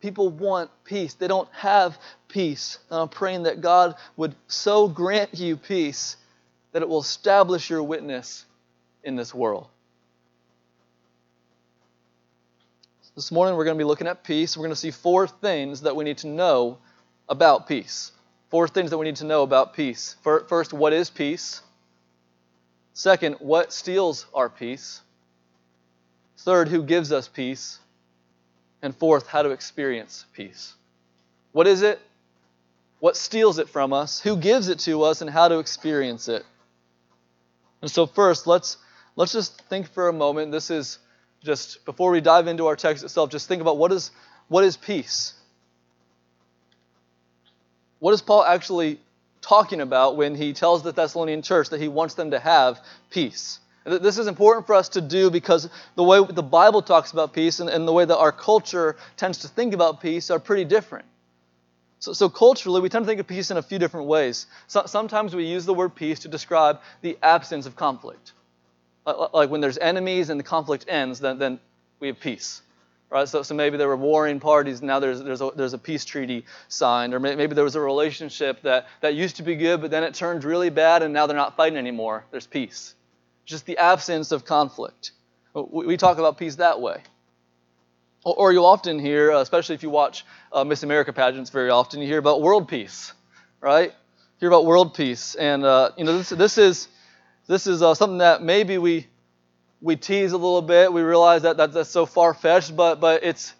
People 0.00 0.28
want 0.28 0.70
peace. 0.84 1.14
They 1.14 1.28
don't 1.28 1.48
have 1.52 1.98
peace. 2.28 2.78
And 2.90 3.00
I'm 3.00 3.08
praying 3.08 3.44
that 3.44 3.60
God 3.60 3.94
would 4.16 4.34
so 4.46 4.88
grant 4.88 5.34
you 5.34 5.56
peace 5.56 6.16
that 6.72 6.82
it 6.82 6.88
will 6.88 7.00
establish 7.00 7.70
your 7.70 7.82
witness 7.82 8.44
in 9.02 9.16
this 9.16 9.34
world. 9.34 9.68
This 13.14 13.32
morning 13.32 13.56
we're 13.56 13.64
going 13.64 13.78
to 13.78 13.82
be 13.82 13.86
looking 13.88 14.06
at 14.06 14.24
peace. 14.24 14.56
We're 14.58 14.64
going 14.64 14.74
to 14.74 14.76
see 14.76 14.90
four 14.90 15.26
things 15.26 15.80
that 15.80 15.96
we 15.96 16.04
need 16.04 16.18
to 16.18 16.26
know 16.26 16.76
about 17.30 17.66
peace. 17.66 18.12
Four 18.50 18.68
things 18.68 18.90
that 18.90 18.98
we 18.98 19.06
need 19.06 19.16
to 19.16 19.24
know 19.24 19.42
about 19.42 19.72
peace. 19.72 20.16
First, 20.22 20.74
what 20.74 20.92
is 20.92 21.08
peace? 21.08 21.62
Second, 22.92 23.36
what 23.40 23.72
steals 23.72 24.26
our 24.34 24.50
peace? 24.50 25.00
Third, 26.38 26.68
who 26.68 26.82
gives 26.82 27.10
us 27.10 27.26
peace? 27.26 27.78
And 28.82 28.94
fourth, 28.94 29.26
how 29.26 29.42
to 29.42 29.50
experience 29.50 30.26
peace. 30.34 30.74
What 31.52 31.66
is 31.66 31.82
it? 31.82 32.00
What 33.00 33.16
steals 33.16 33.58
it 33.58 33.68
from 33.68 33.92
us? 33.92 34.20
Who 34.20 34.36
gives 34.36 34.68
it 34.68 34.80
to 34.80 35.02
us? 35.02 35.20
And 35.20 35.30
how 35.30 35.48
to 35.48 35.58
experience 35.58 36.28
it? 36.28 36.44
And 37.82 37.90
so, 37.90 38.06
first, 38.06 38.46
let's, 38.46 38.76
let's 39.16 39.32
just 39.32 39.62
think 39.62 39.88
for 39.88 40.08
a 40.08 40.12
moment. 40.12 40.52
This 40.52 40.70
is 40.70 40.98
just, 41.42 41.84
before 41.84 42.10
we 42.10 42.20
dive 42.20 42.46
into 42.46 42.66
our 42.66 42.76
text 42.76 43.04
itself, 43.04 43.30
just 43.30 43.48
think 43.48 43.60
about 43.60 43.78
what 43.78 43.92
is, 43.92 44.10
what 44.48 44.64
is 44.64 44.76
peace? 44.76 45.34
What 47.98 48.12
is 48.12 48.22
Paul 48.22 48.44
actually 48.44 49.00
talking 49.40 49.80
about 49.80 50.16
when 50.16 50.34
he 50.34 50.52
tells 50.52 50.82
the 50.82 50.92
Thessalonian 50.92 51.42
church 51.42 51.70
that 51.70 51.80
he 51.80 51.88
wants 51.88 52.14
them 52.14 52.32
to 52.32 52.38
have 52.38 52.80
peace? 53.10 53.58
This 53.86 54.18
is 54.18 54.26
important 54.26 54.66
for 54.66 54.74
us 54.74 54.88
to 54.90 55.00
do 55.00 55.30
because 55.30 55.68
the 55.94 56.02
way 56.02 56.22
the 56.24 56.42
Bible 56.42 56.82
talks 56.82 57.12
about 57.12 57.32
peace 57.32 57.60
and, 57.60 57.70
and 57.70 57.86
the 57.86 57.92
way 57.92 58.04
that 58.04 58.16
our 58.16 58.32
culture 58.32 58.96
tends 59.16 59.38
to 59.38 59.48
think 59.48 59.74
about 59.74 60.00
peace 60.00 60.28
are 60.30 60.40
pretty 60.40 60.64
different. 60.64 61.04
So, 62.00 62.12
so, 62.12 62.28
culturally, 62.28 62.80
we 62.80 62.88
tend 62.88 63.04
to 63.04 63.06
think 63.06 63.20
of 63.20 63.26
peace 63.26 63.50
in 63.50 63.56
a 63.56 63.62
few 63.62 63.78
different 63.78 64.06
ways. 64.06 64.46
So, 64.66 64.84
sometimes 64.86 65.34
we 65.34 65.46
use 65.46 65.64
the 65.64 65.72
word 65.72 65.94
peace 65.94 66.20
to 66.20 66.28
describe 66.28 66.80
the 67.00 67.16
absence 67.22 67.64
of 67.64 67.76
conflict. 67.76 68.32
Like, 69.06 69.50
when 69.50 69.60
there's 69.60 69.78
enemies 69.78 70.30
and 70.30 70.38
the 70.38 70.44
conflict 70.44 70.86
ends, 70.88 71.20
then, 71.20 71.38
then 71.38 71.60
we 72.00 72.08
have 72.08 72.18
peace. 72.18 72.62
Right? 73.08 73.28
So, 73.28 73.42
so 73.44 73.54
maybe 73.54 73.76
there 73.76 73.86
were 73.86 73.96
warring 73.96 74.40
parties, 74.40 74.82
now 74.82 74.98
there's, 74.98 75.22
there's, 75.22 75.40
a, 75.40 75.52
there's 75.54 75.74
a 75.74 75.78
peace 75.78 76.04
treaty 76.04 76.44
signed. 76.66 77.14
Or 77.14 77.20
maybe 77.20 77.54
there 77.54 77.62
was 77.62 77.76
a 77.76 77.80
relationship 77.80 78.62
that, 78.62 78.88
that 79.00 79.14
used 79.14 79.36
to 79.36 79.44
be 79.44 79.54
good, 79.54 79.80
but 79.80 79.92
then 79.92 80.02
it 80.02 80.12
turned 80.12 80.42
really 80.42 80.70
bad, 80.70 81.02
and 81.02 81.14
now 81.14 81.28
they're 81.28 81.36
not 81.36 81.56
fighting 81.56 81.78
anymore. 81.78 82.24
There's 82.32 82.48
peace. 82.48 82.95
Just 83.46 83.64
the 83.64 83.78
absence 83.78 84.32
of 84.32 84.44
conflict. 84.44 85.12
We 85.54 85.96
talk 85.96 86.18
about 86.18 86.36
peace 86.36 86.56
that 86.56 86.80
way. 86.80 87.02
Or 88.24 88.52
you'll 88.52 88.66
often 88.66 88.98
hear, 88.98 89.32
uh, 89.32 89.40
especially 89.40 89.76
if 89.76 89.84
you 89.84 89.90
watch 89.90 90.26
uh, 90.52 90.64
Miss 90.64 90.82
America 90.82 91.12
pageants 91.12 91.50
very 91.50 91.70
often, 91.70 92.00
you 92.00 92.08
hear 92.08 92.18
about 92.18 92.42
world 92.42 92.68
peace, 92.68 93.12
right? 93.60 93.90
You 93.90 94.40
hear 94.40 94.48
about 94.48 94.66
world 94.66 94.94
peace, 94.94 95.36
and 95.36 95.64
uh, 95.64 95.92
you 95.96 96.04
know 96.04 96.18
this, 96.18 96.30
this 96.30 96.58
is 96.58 96.88
this 97.46 97.68
is 97.68 97.82
uh, 97.82 97.94
something 97.94 98.18
that 98.18 98.42
maybe 98.42 98.78
we 98.78 99.06
we 99.80 99.94
tease 99.94 100.32
a 100.32 100.36
little 100.36 100.60
bit. 100.60 100.92
We 100.92 101.02
realize 101.02 101.42
that, 101.42 101.56
that 101.58 101.72
that's 101.72 101.88
so 101.88 102.04
far 102.04 102.34
fetched, 102.34 102.74
but 102.74 103.00
but 103.00 103.22
it's 103.22 103.54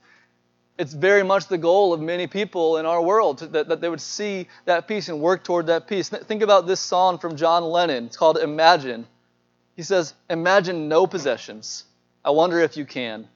it's 0.78 0.92
very 0.92 1.22
much 1.22 1.46
the 1.46 1.58
goal 1.58 1.94
of 1.94 2.00
many 2.00 2.26
people 2.26 2.78
in 2.78 2.86
our 2.86 3.00
world 3.00 3.38
that, 3.38 3.68
that 3.68 3.80
they 3.80 3.88
would 3.88 4.00
see 4.00 4.48
that 4.64 4.88
peace 4.88 5.08
and 5.08 5.20
work 5.20 5.44
toward 5.44 5.68
that 5.68 5.86
peace. 5.86 6.08
Think 6.08 6.42
about 6.42 6.66
this 6.66 6.80
song 6.80 7.18
from 7.18 7.36
John 7.36 7.62
Lennon. 7.62 8.06
It's 8.06 8.16
called 8.16 8.36
Imagine. 8.36 9.06
He 9.76 9.82
says, 9.82 10.14
Imagine 10.28 10.88
no 10.88 11.06
possessions. 11.06 11.84
I 12.24 12.30
wonder 12.30 12.58
if 12.58 12.76
you 12.76 12.84
can 12.84 13.28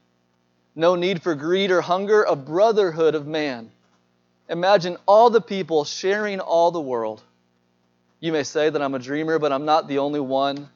no 0.74 0.94
need 0.94 1.22
for 1.22 1.34
greed 1.34 1.70
or 1.70 1.80
hunger, 1.80 2.22
a 2.22 2.36
brotherhood 2.36 3.14
of 3.14 3.26
man. 3.26 3.70
Imagine 4.48 4.96
all 5.06 5.30
the 5.30 5.40
people 5.40 5.84
sharing 5.84 6.40
all 6.40 6.70
the 6.70 6.80
world. 6.80 7.22
You 8.20 8.32
may 8.32 8.42
say 8.42 8.70
that 8.70 8.80
I'm 8.80 8.94
a 8.94 8.98
dreamer, 8.98 9.38
but 9.38 9.52
I'm 9.52 9.64
not 9.64 9.88
the 9.88 9.98
only 9.98 10.20
one. 10.20 10.68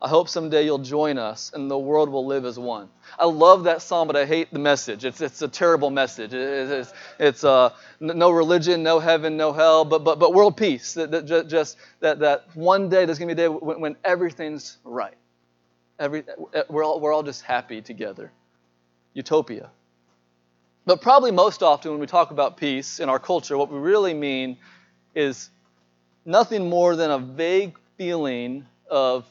I 0.00 0.08
hope 0.08 0.28
someday 0.28 0.64
you'll 0.64 0.78
join 0.78 1.16
us 1.16 1.52
and 1.54 1.70
the 1.70 1.78
world 1.78 2.10
will 2.10 2.26
live 2.26 2.44
as 2.44 2.58
one. 2.58 2.88
I 3.18 3.24
love 3.24 3.64
that 3.64 3.80
song, 3.80 4.06
but 4.06 4.14
I 4.14 4.26
hate 4.26 4.52
the 4.52 4.58
message. 4.58 5.06
It's, 5.06 5.22
it's 5.22 5.40
a 5.40 5.48
terrible 5.48 5.88
message. 5.88 6.34
It's, 6.34 6.92
it's 7.18 7.44
uh, 7.44 7.70
no 7.98 8.30
religion, 8.30 8.82
no 8.82 8.98
heaven, 8.98 9.38
no 9.38 9.54
hell, 9.54 9.86
but, 9.86 10.04
but, 10.04 10.18
but 10.18 10.34
world 10.34 10.56
peace. 10.56 10.92
That, 10.94 11.10
that, 11.12 11.48
just 11.48 11.78
that, 12.00 12.18
that 12.18 12.44
one 12.54 12.90
day 12.90 13.06
there's 13.06 13.18
going 13.18 13.28
to 13.30 13.34
be 13.34 13.42
a 13.42 13.48
day 13.48 13.48
when, 13.48 13.80
when 13.80 13.96
everything's 14.04 14.76
right. 14.84 15.16
Every, 15.98 16.24
we're, 16.68 16.84
all, 16.84 17.00
we're 17.00 17.14
all 17.14 17.22
just 17.22 17.42
happy 17.42 17.80
together 17.80 18.30
utopia. 19.14 19.70
But 20.84 21.00
probably 21.00 21.32
most 21.32 21.62
often 21.62 21.90
when 21.90 22.00
we 22.00 22.06
talk 22.06 22.30
about 22.30 22.58
peace 22.58 23.00
in 23.00 23.08
our 23.08 23.18
culture, 23.18 23.56
what 23.56 23.72
we 23.72 23.78
really 23.78 24.12
mean 24.12 24.58
is 25.14 25.48
nothing 26.26 26.68
more 26.68 26.94
than 26.94 27.10
a 27.10 27.18
vague 27.18 27.76
feeling 27.96 28.66
of, 28.90 29.24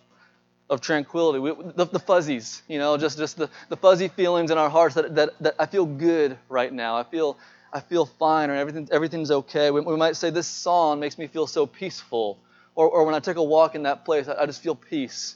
of 0.69 0.81
tranquility. 0.81 1.39
We, 1.39 1.51
the, 1.75 1.85
the, 1.85 1.99
fuzzies, 1.99 2.63
you 2.67 2.79
know, 2.79 2.97
just, 2.97 3.17
just 3.17 3.37
the, 3.37 3.49
the 3.69 3.77
fuzzy 3.77 4.07
feelings 4.07 4.51
in 4.51 4.57
our 4.57 4.69
hearts 4.69 4.95
that, 4.95 5.15
that, 5.15 5.29
that 5.39 5.55
I 5.59 5.65
feel 5.65 5.85
good 5.85 6.37
right 6.49 6.71
now. 6.73 6.97
I 6.97 7.03
feel, 7.03 7.37
I 7.71 7.79
feel 7.79 8.05
fine 8.05 8.49
or 8.49 8.55
everything, 8.55 8.89
everything's 8.91 9.31
okay. 9.31 9.69
We, 9.71 9.81
we 9.81 9.95
might 9.95 10.15
say, 10.15 10.29
This 10.31 10.47
song 10.47 10.99
makes 10.99 11.17
me 11.17 11.27
feel 11.27 11.47
so 11.47 11.65
peaceful. 11.65 12.39
Or, 12.73 12.89
or 12.89 13.05
when 13.05 13.15
I 13.15 13.19
take 13.19 13.37
a 13.37 13.43
walk 13.43 13.75
in 13.75 13.83
that 13.83 14.05
place, 14.05 14.27
I, 14.27 14.41
I 14.41 14.45
just 14.45 14.61
feel 14.61 14.75
peace. 14.75 15.35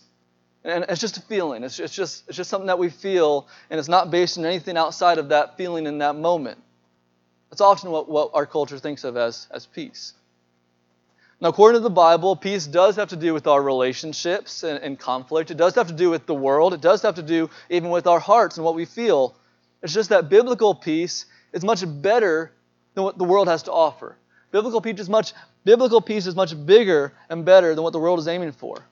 And 0.63 0.86
it's 0.89 1.00
just 1.00 1.17
a 1.17 1.21
feeling. 1.21 1.63
It's, 1.63 1.79
it's, 1.79 1.93
just, 1.93 2.27
it's 2.27 2.36
just 2.36 2.50
something 2.50 2.67
that 2.67 2.79
we 2.79 2.89
feel, 2.89 3.48
and 3.69 3.79
it's 3.79 3.88
not 3.88 4.12
based 4.12 4.38
on 4.38 4.45
anything 4.45 4.77
outside 4.77 5.17
of 5.17 5.29
that 5.29 5.55
feeling 5.57 5.86
in 5.86 6.00
that 6.00 6.15
moment. 6.15 6.62
That's 7.50 7.62
often 7.62 7.91
what, 7.91 8.09
what 8.09 8.31
our 8.33 8.45
culture 8.45 8.77
thinks 8.77 9.03
of 9.03 9.15
as, 9.15 9.48
as 9.51 9.65
peace. 9.65 10.13
Now, 11.41 11.50
according 11.50 11.79
to 11.79 11.84
the 11.84 11.89
Bible, 11.89 12.36
peace 12.36 12.67
does 12.67 12.98
have 12.98 13.10
to 13.10 13.15
do 13.15 13.34
with 13.34 13.48
our 13.48 13.62
relationships 13.62 14.63
and, 14.63 14.77
and 14.84 15.00
conflict. 15.00 15.51
It 15.51 15.58
does 15.58 15.75
have 15.75 15.88
to 15.88 15.93
do 15.93 16.10
with 16.10 16.25
the 16.25 16.34
world. 16.34 16.74
It 16.74 16.81
does 16.81 17.01
have 17.03 17.15
to 17.15 17.24
do 17.24 17.50
even 17.69 17.91
with 17.91 18.08
our 18.08 18.19
hearts 18.19 18.58
and 18.58 18.65
what 18.65 18.75
we 18.75 18.84
feel. 18.84 19.36
It's 19.81 19.93
just 19.93 20.10
that 20.10 20.27
biblical 20.27 20.75
peace 20.75 21.25
is 21.53 21.63
much 21.63 21.84
better 22.01 22.51
than 22.93 23.05
what 23.05 23.17
the 23.17 23.24
world 23.24 23.48
has 23.48 23.63
to 23.63 23.72
offer. 23.72 24.17
Biblical 24.51 24.81
peace 24.81 25.00
is 25.00 25.10
much 25.10 25.34
biblical 25.63 26.01
peace 26.01 26.25
is 26.25 26.36
much 26.36 26.53
bigger 26.65 27.13
and 27.29 27.46
better 27.46 27.75
than 27.75 27.84
what 27.84 27.93
the 27.93 28.00
world 28.00 28.19
is 28.19 28.27
aiming 28.27 28.51
for. 28.51 28.84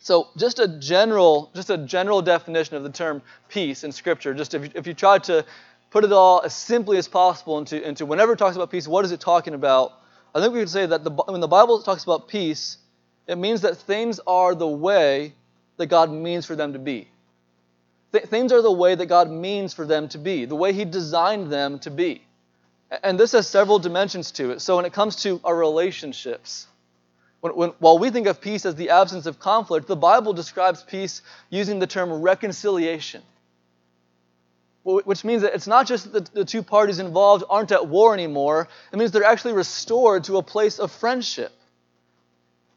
So 0.00 0.28
just 0.36 0.60
a 0.60 0.68
general, 0.68 1.50
just 1.54 1.70
a 1.70 1.78
general 1.78 2.22
definition 2.22 2.76
of 2.76 2.84
the 2.84 2.90
term 2.90 3.20
peace 3.48 3.82
in 3.82 3.90
Scripture. 3.90 4.32
Just 4.32 4.54
if 4.54 4.62
you, 4.64 4.70
if 4.74 4.86
you 4.86 4.94
try 4.94 5.18
to 5.18 5.44
put 5.90 6.04
it 6.04 6.12
all 6.12 6.42
as 6.44 6.54
simply 6.54 6.98
as 6.98 7.08
possible 7.08 7.58
into, 7.58 7.82
into 7.82 8.06
whenever 8.06 8.34
it 8.34 8.38
talks 8.38 8.54
about 8.54 8.70
peace, 8.70 8.86
what 8.86 9.04
is 9.04 9.10
it 9.10 9.20
talking 9.20 9.54
about? 9.54 9.92
I 10.34 10.40
think 10.40 10.54
we 10.54 10.60
could 10.60 10.70
say 10.70 10.86
that 10.86 11.04
the, 11.04 11.10
when 11.10 11.40
the 11.40 11.48
Bible 11.48 11.82
talks 11.82 12.04
about 12.04 12.28
peace, 12.28 12.78
it 13.26 13.36
means 13.36 13.62
that 13.62 13.76
things 13.76 14.20
are 14.26 14.54
the 14.54 14.66
way 14.66 15.34
that 15.76 15.86
God 15.86 16.10
means 16.10 16.46
for 16.46 16.56
them 16.56 16.72
to 16.72 16.78
be. 16.78 17.08
Th- 18.12 18.24
things 18.24 18.52
are 18.52 18.62
the 18.62 18.72
way 18.72 18.94
that 18.94 19.06
God 19.06 19.30
means 19.30 19.74
for 19.74 19.86
them 19.86 20.08
to 20.08 20.18
be, 20.18 20.44
the 20.44 20.56
way 20.56 20.72
He 20.72 20.84
designed 20.84 21.50
them 21.50 21.78
to 21.80 21.90
be. 21.90 22.22
And 23.02 23.20
this 23.20 23.32
has 23.32 23.46
several 23.46 23.78
dimensions 23.78 24.30
to 24.32 24.50
it. 24.50 24.60
So 24.60 24.76
when 24.76 24.86
it 24.86 24.92
comes 24.92 25.16
to 25.22 25.40
our 25.44 25.54
relationships, 25.54 26.66
when, 27.40 27.54
when, 27.54 27.70
while 27.78 27.98
we 27.98 28.10
think 28.10 28.26
of 28.26 28.40
peace 28.40 28.64
as 28.64 28.74
the 28.74 28.90
absence 28.90 29.26
of 29.26 29.38
conflict, 29.38 29.86
the 29.86 29.96
Bible 29.96 30.32
describes 30.32 30.82
peace 30.82 31.22
using 31.50 31.78
the 31.78 31.86
term 31.86 32.10
reconciliation, 32.10 33.22
which 34.84 35.24
means 35.24 35.42
that 35.42 35.54
it's 35.54 35.66
not 35.66 35.86
just 35.86 36.12
that 36.12 36.32
the, 36.32 36.44
two 36.44 36.62
parties 36.62 36.98
involved 36.98 37.44
aren't 37.50 37.72
at 37.72 37.86
war 37.86 38.14
anymore, 38.14 38.68
it 38.92 38.98
means 38.98 39.10
they're 39.10 39.24
actually 39.24 39.52
restored 39.52 40.24
to 40.24 40.38
a 40.38 40.42
place 40.42 40.78
of 40.78 40.90
friendship. 40.90 41.52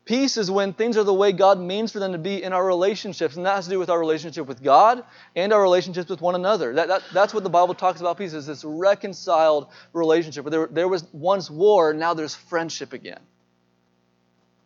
Peace 0.03 0.35
is 0.35 0.49
when 0.49 0.73
things 0.73 0.97
are 0.97 1.03
the 1.03 1.13
way 1.13 1.31
God 1.31 1.59
means 1.59 1.91
for 1.91 1.99
them 1.99 2.11
to 2.11 2.17
be 2.17 2.41
in 2.41 2.53
our 2.53 2.65
relationships, 2.65 3.37
and 3.37 3.45
that 3.45 3.55
has 3.55 3.65
to 3.65 3.71
do 3.71 3.79
with 3.79 3.89
our 3.89 3.99
relationship 3.99 4.47
with 4.47 4.63
God 4.63 5.03
and 5.35 5.53
our 5.53 5.61
relationships 5.61 6.09
with 6.09 6.21
one 6.21 6.35
another. 6.35 6.73
That, 6.73 6.87
that, 6.87 7.03
that's 7.13 7.33
what 7.33 7.43
the 7.43 7.49
Bible 7.49 7.75
talks 7.75 8.01
about 8.01 8.17
peace 8.17 8.33
is 8.33 8.47
this 8.47 8.63
reconciled 8.65 9.67
relationship. 9.93 10.43
Where 10.43 10.51
there, 10.51 10.67
there 10.67 10.87
was 10.87 11.05
once 11.13 11.49
war, 11.51 11.93
now 11.93 12.15
there's 12.15 12.33
friendship 12.35 12.93
again. 12.93 13.19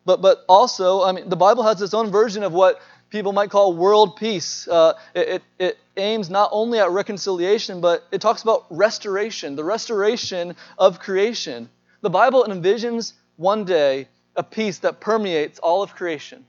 But, 0.05 0.21
but 0.21 0.45
also, 0.47 1.03
I 1.03 1.11
mean, 1.11 1.29
the 1.29 1.35
Bible 1.35 1.63
has 1.63 1.81
its 1.81 1.93
own 1.93 2.11
version 2.11 2.43
of 2.43 2.53
what 2.53 2.79
people 3.09 3.33
might 3.33 3.49
call 3.49 3.73
world 3.73 4.15
peace. 4.15 4.67
Uh, 4.67 4.93
it, 5.13 5.27
it, 5.27 5.43
it 5.59 5.77
aims 5.97 6.29
not 6.29 6.49
only 6.51 6.79
at 6.79 6.91
reconciliation, 6.91 7.81
but 7.81 8.05
it 8.11 8.21
talks 8.21 8.41
about 8.41 8.65
restoration, 8.69 9.55
the 9.55 9.63
restoration 9.63 10.55
of 10.77 10.99
creation. 10.99 11.69
The 12.01 12.09
Bible 12.09 12.45
envisions 12.45 13.13
one 13.37 13.65
day 13.65 14.07
a 14.35 14.43
peace 14.43 14.79
that 14.79 14.99
permeates 14.99 15.59
all 15.59 15.81
of 15.81 15.95
creation. 15.95 16.45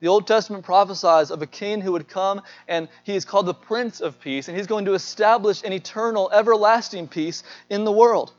The 0.00 0.08
Old 0.08 0.26
Testament 0.26 0.64
prophesies 0.64 1.30
of 1.30 1.40
a 1.40 1.46
king 1.46 1.80
who 1.80 1.92
would 1.92 2.08
come, 2.08 2.42
and 2.68 2.88
he 3.04 3.16
is 3.16 3.24
called 3.24 3.46
the 3.46 3.54
Prince 3.54 4.00
of 4.00 4.20
Peace, 4.20 4.48
and 4.48 4.56
he's 4.56 4.66
going 4.66 4.84
to 4.84 4.94
establish 4.94 5.62
an 5.64 5.72
eternal, 5.72 6.30
everlasting 6.32 7.08
peace 7.08 7.42
in 7.70 7.84
the 7.84 7.92
world. 7.92 8.32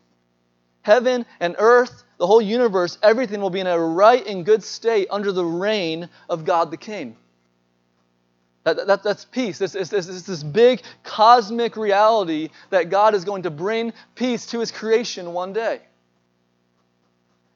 Heaven 0.87 1.25
and 1.41 1.57
earth 1.59 2.05
the 2.17 2.25
whole 2.25 2.41
universe, 2.41 2.97
everything 3.03 3.41
will 3.41 3.49
be 3.49 3.59
in 3.59 3.67
a 3.67 3.77
right 3.77 4.25
and 4.25 4.45
good 4.45 4.63
state 4.63 5.09
under 5.11 5.33
the 5.33 5.43
reign 5.43 6.07
of 6.29 6.45
God 6.45 6.71
the 6.71 6.77
King. 6.77 7.17
That, 8.63 8.87
that, 8.87 9.03
that's 9.03 9.25
peace. 9.25 9.57
This 9.59 9.75
is 9.75 9.89
this, 9.89 10.05
this, 10.05 10.21
this 10.21 10.43
big 10.43 10.81
cosmic 11.03 11.75
reality 11.75 12.51
that 12.69 12.89
God 12.89 13.15
is 13.15 13.25
going 13.25 13.43
to 13.43 13.51
bring 13.51 13.91
peace 14.15 14.45
to 14.47 14.61
His 14.61 14.71
creation 14.71 15.33
one 15.33 15.51
day. 15.51 15.81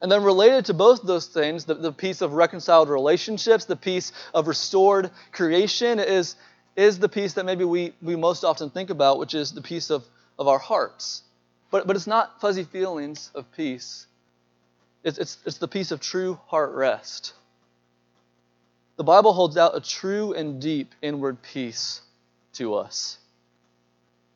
And 0.02 0.12
then, 0.12 0.22
related 0.22 0.66
to 0.66 0.74
both 0.74 1.02
those 1.02 1.26
things, 1.26 1.64
the, 1.64 1.74
the 1.74 1.92
peace 1.92 2.20
of 2.20 2.34
reconciled 2.34 2.90
relationships, 2.90 3.64
the 3.64 3.76
peace 3.76 4.12
of 4.34 4.46
restored 4.46 5.10
creation, 5.32 6.00
is, 6.00 6.36
is 6.76 6.98
the 6.98 7.08
peace 7.08 7.32
that 7.32 7.46
maybe 7.46 7.64
we, 7.64 7.94
we 8.02 8.14
most 8.14 8.44
often 8.44 8.68
think 8.68 8.90
about, 8.90 9.18
which 9.18 9.32
is 9.32 9.52
the 9.52 9.62
peace 9.62 9.88
of, 9.88 10.04
of 10.38 10.48
our 10.48 10.58
hearts. 10.58 11.22
But, 11.72 11.86
but 11.88 11.96
it's 11.96 12.06
not 12.06 12.40
fuzzy 12.40 12.62
feelings 12.62 13.32
of 13.34 13.50
peace, 13.56 14.06
it's, 15.02 15.18
it's, 15.18 15.38
it's 15.44 15.58
the 15.58 15.66
peace 15.66 15.90
of 15.90 15.98
true 15.98 16.38
heart 16.46 16.72
rest. 16.74 17.32
The 18.96 19.04
Bible 19.04 19.32
holds 19.32 19.56
out 19.56 19.76
a 19.76 19.80
true 19.80 20.32
and 20.34 20.60
deep 20.60 20.94
inward 21.02 21.42
peace 21.42 22.02
to 22.52 22.74
us. 22.74 23.18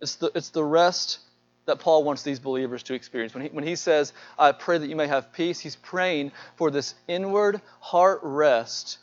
It's 0.01 0.17
the, 0.17 0.33
it's 0.35 0.49
the 0.49 0.65
rest 0.65 1.21
that 1.67 1.79
Paul 1.79 2.05
wants 2.05 2.23
these 2.23 2.41
believers 2.41 2.83
to 2.85 2.95
experience. 2.95 3.35
When 3.35 3.45
he, 3.45 3.49
when 3.51 3.65
he 3.65 3.77
says, 3.77 4.13
I 4.39 4.53
pray 4.53 4.79
that 4.79 4.89
you 4.89 4.97
may 4.97 5.07
have 5.07 5.33
peace, 5.33 5.61
he's 5.61 5.77
praying 5.77 6.33
for 6.57 6.71
this 6.71 6.95
inward 7.07 7.61
heart 7.81 8.21
rest 8.23 8.99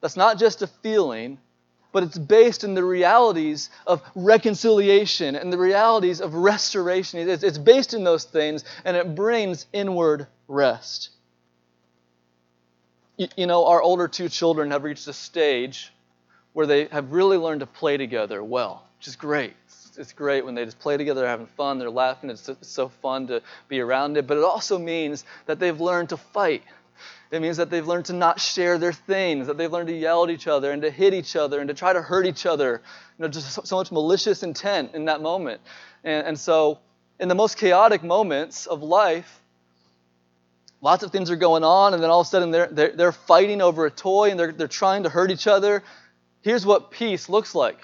that's 0.00 0.16
not 0.16 0.38
just 0.38 0.62
a 0.62 0.66
feeling, 0.66 1.38
but 1.92 2.02
it's 2.02 2.18
based 2.18 2.64
in 2.64 2.74
the 2.74 2.84
realities 2.84 3.70
of 3.86 4.02
reconciliation 4.14 5.34
and 5.34 5.52
the 5.52 5.58
realities 5.58 6.20
of 6.20 6.34
restoration. 6.34 7.28
It's, 7.28 7.58
based 7.58 7.94
in 7.94 8.04
those 8.04 8.24
things, 8.24 8.64
and 8.84 8.96
it 8.96 9.14
brings 9.14 9.66
inward 9.72 10.26
rest. 10.46 11.10
You, 13.16 13.46
know, 13.46 13.66
our 13.66 13.82
older 13.82 14.06
two 14.06 14.28
children 14.28 14.70
have 14.70 14.84
reached 14.84 15.08
a 15.08 15.12
stage 15.12 15.92
where 16.52 16.66
they 16.66 16.86
have 16.86 17.12
really 17.12 17.36
learned 17.36 17.60
to 17.60 17.66
play 17.66 17.96
together 17.96 18.44
well, 18.44 18.86
which 18.98 19.08
is 19.08 19.16
great. 19.16 19.54
It's, 19.96 20.12
great 20.12 20.44
when 20.44 20.54
they 20.54 20.64
just 20.64 20.78
play 20.78 20.96
together, 20.96 21.22
they're 21.22 21.28
having 21.28 21.46
fun, 21.46 21.80
they're 21.80 21.90
laughing. 21.90 22.30
It's 22.30 22.48
so 22.62 22.88
fun 22.88 23.26
to 23.26 23.42
be 23.66 23.80
around 23.80 24.16
it. 24.16 24.28
But 24.28 24.36
it 24.36 24.44
also 24.44 24.78
means 24.78 25.24
that 25.46 25.58
they've 25.58 25.80
learned 25.80 26.10
to 26.10 26.16
fight 26.16 26.62
it 27.30 27.42
means 27.42 27.56
that 27.58 27.70
they've 27.70 27.86
learned 27.86 28.06
to 28.06 28.12
not 28.12 28.40
share 28.40 28.78
their 28.78 28.92
things, 28.92 29.46
that 29.46 29.58
they've 29.58 29.72
learned 29.72 29.88
to 29.88 29.94
yell 29.94 30.24
at 30.24 30.30
each 30.30 30.46
other 30.46 30.72
and 30.72 30.82
to 30.82 30.90
hit 30.90 31.14
each 31.14 31.36
other 31.36 31.60
and 31.60 31.68
to 31.68 31.74
try 31.74 31.92
to 31.92 32.00
hurt 32.00 32.26
each 32.26 32.46
other. 32.46 32.82
You 33.18 33.22
know, 33.24 33.28
just 33.28 33.66
so 33.66 33.76
much 33.76 33.92
malicious 33.92 34.42
intent 34.42 34.94
in 34.94 35.06
that 35.06 35.20
moment. 35.20 35.60
And, 36.04 36.28
and 36.28 36.38
so, 36.38 36.78
in 37.20 37.28
the 37.28 37.34
most 37.34 37.56
chaotic 37.56 38.02
moments 38.02 38.66
of 38.66 38.82
life, 38.82 39.42
lots 40.80 41.02
of 41.02 41.10
things 41.10 41.30
are 41.30 41.36
going 41.36 41.64
on, 41.64 41.94
and 41.94 42.02
then 42.02 42.10
all 42.10 42.20
of 42.20 42.26
a 42.26 42.30
sudden 42.30 42.50
they're, 42.50 42.68
they're, 42.68 42.92
they're 42.92 43.12
fighting 43.12 43.60
over 43.60 43.86
a 43.86 43.90
toy 43.90 44.30
and 44.30 44.38
they're, 44.38 44.52
they're 44.52 44.68
trying 44.68 45.02
to 45.02 45.08
hurt 45.08 45.30
each 45.30 45.46
other. 45.46 45.82
Here's 46.42 46.64
what 46.64 46.90
peace 46.90 47.28
looks 47.28 47.54
like. 47.54 47.78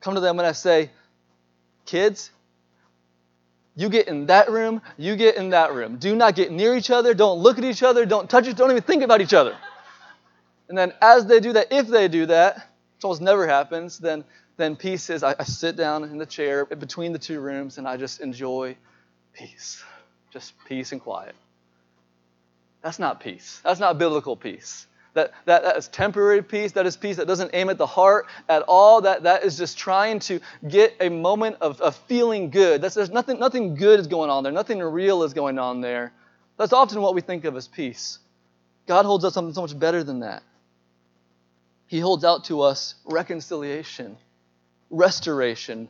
Come 0.00 0.14
to 0.14 0.20
them 0.20 0.38
and 0.38 0.46
I 0.46 0.52
say, 0.52 0.90
kids, 1.84 2.30
you 3.80 3.88
get 3.88 4.08
in 4.08 4.26
that 4.26 4.50
room, 4.50 4.82
you 4.98 5.16
get 5.16 5.36
in 5.36 5.50
that 5.50 5.72
room. 5.72 5.96
Do 5.96 6.14
not 6.14 6.34
get 6.34 6.52
near 6.52 6.76
each 6.76 6.90
other, 6.90 7.14
don't 7.14 7.38
look 7.38 7.56
at 7.56 7.64
each 7.64 7.82
other, 7.82 8.04
don't 8.04 8.28
touch 8.28 8.46
each, 8.46 8.56
don't 8.56 8.70
even 8.70 8.82
think 8.82 9.02
about 9.02 9.22
each 9.22 9.32
other. 9.32 9.56
And 10.68 10.76
then 10.76 10.92
as 11.00 11.24
they 11.24 11.40
do 11.40 11.54
that, 11.54 11.68
if 11.72 11.88
they 11.88 12.06
do 12.06 12.26
that, 12.26 12.56
which 12.56 13.04
almost 13.04 13.22
never 13.22 13.46
happens, 13.46 13.98
then 13.98 14.24
then 14.58 14.76
peace 14.76 15.08
is 15.08 15.22
I, 15.22 15.34
I 15.38 15.44
sit 15.44 15.76
down 15.76 16.04
in 16.04 16.18
the 16.18 16.26
chair 16.26 16.66
between 16.66 17.12
the 17.12 17.18
two 17.18 17.40
rooms 17.40 17.78
and 17.78 17.88
I 17.88 17.96
just 17.96 18.20
enjoy 18.20 18.76
peace. 19.32 19.82
Just 20.30 20.52
peace 20.68 20.92
and 20.92 21.00
quiet. 21.00 21.34
That's 22.82 22.98
not 22.98 23.20
peace. 23.20 23.60
That's 23.64 23.80
not 23.80 23.96
biblical 23.96 24.36
peace. 24.36 24.86
That, 25.14 25.32
that, 25.46 25.62
that 25.64 25.76
is 25.76 25.88
temporary 25.88 26.42
peace. 26.42 26.72
That 26.72 26.86
is 26.86 26.96
peace 26.96 27.16
that 27.16 27.26
doesn't 27.26 27.50
aim 27.52 27.68
at 27.68 27.78
the 27.78 27.86
heart 27.86 28.26
at 28.48 28.62
all. 28.62 29.00
That, 29.00 29.24
that 29.24 29.44
is 29.44 29.58
just 29.58 29.76
trying 29.76 30.20
to 30.20 30.40
get 30.66 30.94
a 31.00 31.08
moment 31.08 31.56
of, 31.60 31.80
of 31.80 31.96
feeling 32.06 32.50
good. 32.50 32.80
That's, 32.80 32.94
there's 32.94 33.10
nothing, 33.10 33.38
nothing 33.40 33.74
good 33.74 33.98
is 33.98 34.06
going 34.06 34.30
on 34.30 34.44
there. 34.44 34.52
Nothing 34.52 34.78
real 34.78 35.24
is 35.24 35.34
going 35.34 35.58
on 35.58 35.80
there. 35.80 36.12
That's 36.58 36.72
often 36.72 37.00
what 37.00 37.14
we 37.14 37.22
think 37.22 37.44
of 37.44 37.56
as 37.56 37.66
peace. 37.66 38.18
God 38.86 39.04
holds 39.04 39.24
out 39.24 39.32
something 39.32 39.54
so 39.54 39.62
much 39.62 39.78
better 39.78 40.04
than 40.04 40.20
that. 40.20 40.42
He 41.86 41.98
holds 41.98 42.22
out 42.24 42.44
to 42.44 42.60
us 42.60 42.94
reconciliation, 43.04 44.16
restoration, 44.90 45.88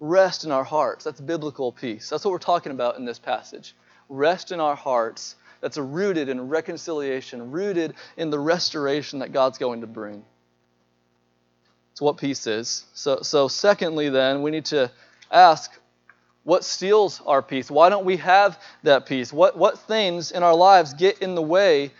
rest 0.00 0.44
in 0.44 0.50
our 0.50 0.64
hearts. 0.64 1.04
That's 1.04 1.20
biblical 1.20 1.70
peace. 1.70 2.08
That's 2.08 2.24
what 2.24 2.30
we're 2.30 2.38
talking 2.38 2.72
about 2.72 2.96
in 2.96 3.04
this 3.04 3.18
passage. 3.18 3.74
Rest 4.08 4.52
in 4.52 4.60
our 4.60 4.74
hearts 4.74 5.36
that's 5.64 5.78
rooted 5.78 6.28
in 6.28 6.48
reconciliation, 6.48 7.50
rooted 7.50 7.94
in 8.18 8.28
the 8.28 8.38
restoration 8.38 9.20
that 9.20 9.32
God's 9.32 9.56
going 9.56 9.80
to 9.80 9.86
bring. 9.86 10.22
It's 11.92 12.02
what 12.02 12.18
peace 12.18 12.46
is. 12.46 12.84
So, 12.92 13.20
so 13.22 13.48
secondly, 13.48 14.10
then, 14.10 14.42
we 14.42 14.50
need 14.50 14.66
to 14.66 14.90
ask 15.30 15.70
what 16.42 16.64
steals 16.64 17.22
our 17.24 17.40
peace? 17.40 17.70
Why 17.70 17.88
don't 17.88 18.04
we 18.04 18.18
have 18.18 18.60
that 18.82 19.06
peace? 19.06 19.32
What, 19.32 19.56
what 19.56 19.78
things 19.78 20.32
in 20.32 20.42
our 20.42 20.54
lives 20.54 20.92
get 20.92 21.20
in 21.20 21.34
the 21.34 21.40
way 21.40 21.92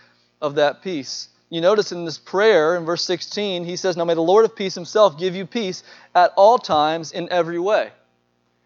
of 0.43 0.55
that 0.55 0.83
peace? 0.83 1.29
You 1.49 1.59
notice 1.59 1.91
in 1.91 2.05
this 2.05 2.19
prayer 2.19 2.75
in 2.75 2.85
verse 2.85 3.03
16, 3.03 3.63
he 3.63 3.77
says, 3.77 3.97
Now 3.97 4.05
may 4.05 4.13
the 4.13 4.21
Lord 4.21 4.45
of 4.45 4.55
peace 4.55 4.75
himself 4.75 5.17
give 5.17 5.35
you 5.35 5.47
peace 5.47 5.81
at 6.13 6.33
all 6.35 6.59
times 6.59 7.13
in 7.13 7.29
every 7.31 7.57
way. 7.57 7.89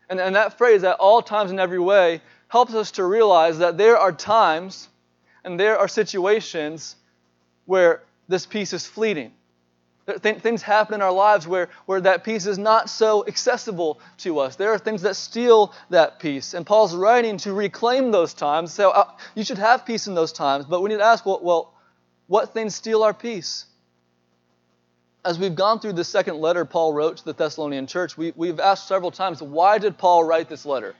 And, 0.09 0.19
and 0.19 0.35
that 0.35 0.57
phrase, 0.57 0.83
at 0.83 0.97
all 0.97 1.21
times 1.21 1.51
in 1.51 1.59
every 1.59 1.79
way, 1.79 2.19
helps 2.49 2.73
us 2.73 2.91
to 2.91 3.05
realize 3.05 3.59
that 3.59 3.77
there 3.77 3.97
are 3.97 4.11
times 4.11 4.89
and 5.45 5.57
there 5.57 5.77
are 5.77 5.87
situations 5.87 6.95
where 7.65 8.03
this 8.27 8.45
peace 8.45 8.73
is 8.73 8.85
fleeting. 8.85 9.31
Th- 10.07 10.37
things 10.37 10.63
happen 10.63 10.95
in 10.95 11.01
our 11.01 11.11
lives 11.11 11.47
where, 11.47 11.69
where 11.85 12.01
that 12.01 12.23
peace 12.23 12.47
is 12.47 12.57
not 12.57 12.89
so 12.89 13.25
accessible 13.27 13.99
to 14.17 14.39
us. 14.39 14.55
There 14.55 14.73
are 14.73 14.79
things 14.79 15.03
that 15.03 15.15
steal 15.15 15.73
that 15.91 16.19
peace. 16.19 16.55
And 16.55 16.65
Paul's 16.65 16.95
writing 16.95 17.37
to 17.37 17.53
reclaim 17.53 18.11
those 18.11 18.33
times. 18.33 18.73
So 18.73 18.89
uh, 18.89 19.11
you 19.35 19.43
should 19.43 19.59
have 19.59 19.85
peace 19.85 20.07
in 20.07 20.15
those 20.15 20.33
times. 20.33 20.65
But 20.65 20.81
we 20.81 20.89
need 20.89 20.97
to 20.97 21.03
ask, 21.03 21.25
well, 21.27 21.39
well, 21.43 21.73
what 22.25 22.53
things 22.53 22.73
steal 22.73 23.03
our 23.03 23.13
peace? 23.13 23.65
As 25.23 25.37
we've 25.37 25.55
gone 25.55 25.79
through 25.79 25.93
the 25.93 26.03
second 26.03 26.37
letter 26.37 26.65
Paul 26.65 26.93
wrote 26.93 27.17
to 27.17 27.25
the 27.25 27.33
Thessalonian 27.33 27.85
church, 27.85 28.17
we, 28.17 28.33
we've 28.35 28.59
asked 28.59 28.87
several 28.87 29.11
times, 29.11 29.43
why 29.43 29.77
did 29.77 29.99
Paul 29.99 30.23
write 30.23 30.49
this 30.49 30.65
letter? 30.65 30.95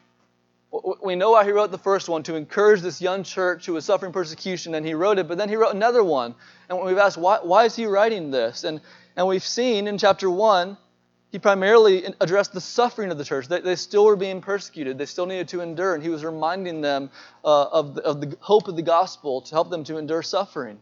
We 0.72 1.16
know 1.16 1.32
why 1.32 1.46
he 1.46 1.52
wrote 1.52 1.72
the 1.72 1.80
first 1.80 2.10
one 2.10 2.22
to 2.24 2.36
encourage 2.36 2.82
this 2.82 3.02
young 3.02 3.24
church 3.24 3.66
who 3.66 3.74
was 3.74 3.86
suffering 3.86 4.12
persecution, 4.12 4.76
and 4.76 4.86
he 4.86 4.94
wrote 4.94 5.18
it, 5.18 5.28
but 5.28 5.38
then 5.38 5.50
he 5.50 5.56
wrote 5.56 5.74
another 5.74 6.04
one. 6.04 6.36
And 6.70 6.80
we've 6.80 6.98
asked, 6.98 7.18
why, 7.18 7.40
why 7.42 7.66
is 7.66 7.76
he 7.76 7.86
writing 7.86 8.30
this? 8.30 8.64
And, 8.64 8.80
and 9.16 9.28
we've 9.28 9.44
seen 9.44 9.88
in 9.88 9.98
chapter 9.98 10.30
1, 10.30 10.78
he 11.32 11.40
primarily 11.40 12.06
addressed 12.22 12.54
the 12.54 12.62
suffering 12.62 13.12
of 13.12 13.18
the 13.18 13.24
church. 13.24 13.48
They, 13.48 13.62
they 13.62 13.76
still 13.76 14.06
were 14.06 14.16
being 14.16 14.42
persecuted, 14.42 14.98
they 14.98 15.06
still 15.06 15.26
needed 15.26 15.48
to 15.50 15.62
endure, 15.62 15.96
and 15.96 16.04
he 16.04 16.10
was 16.10 16.24
reminding 16.24 16.82
them 16.82 17.10
uh, 17.44 17.64
of, 17.66 17.96
the, 17.96 18.02
of 18.04 18.22
the 18.22 18.38
hope 18.40 18.68
of 18.68 18.76
the 18.76 18.82
gospel 18.84 19.42
to 19.42 19.52
help 19.52 19.70
them 19.70 19.84
to 19.86 19.98
endure 19.98 20.22
suffering. 20.22 20.80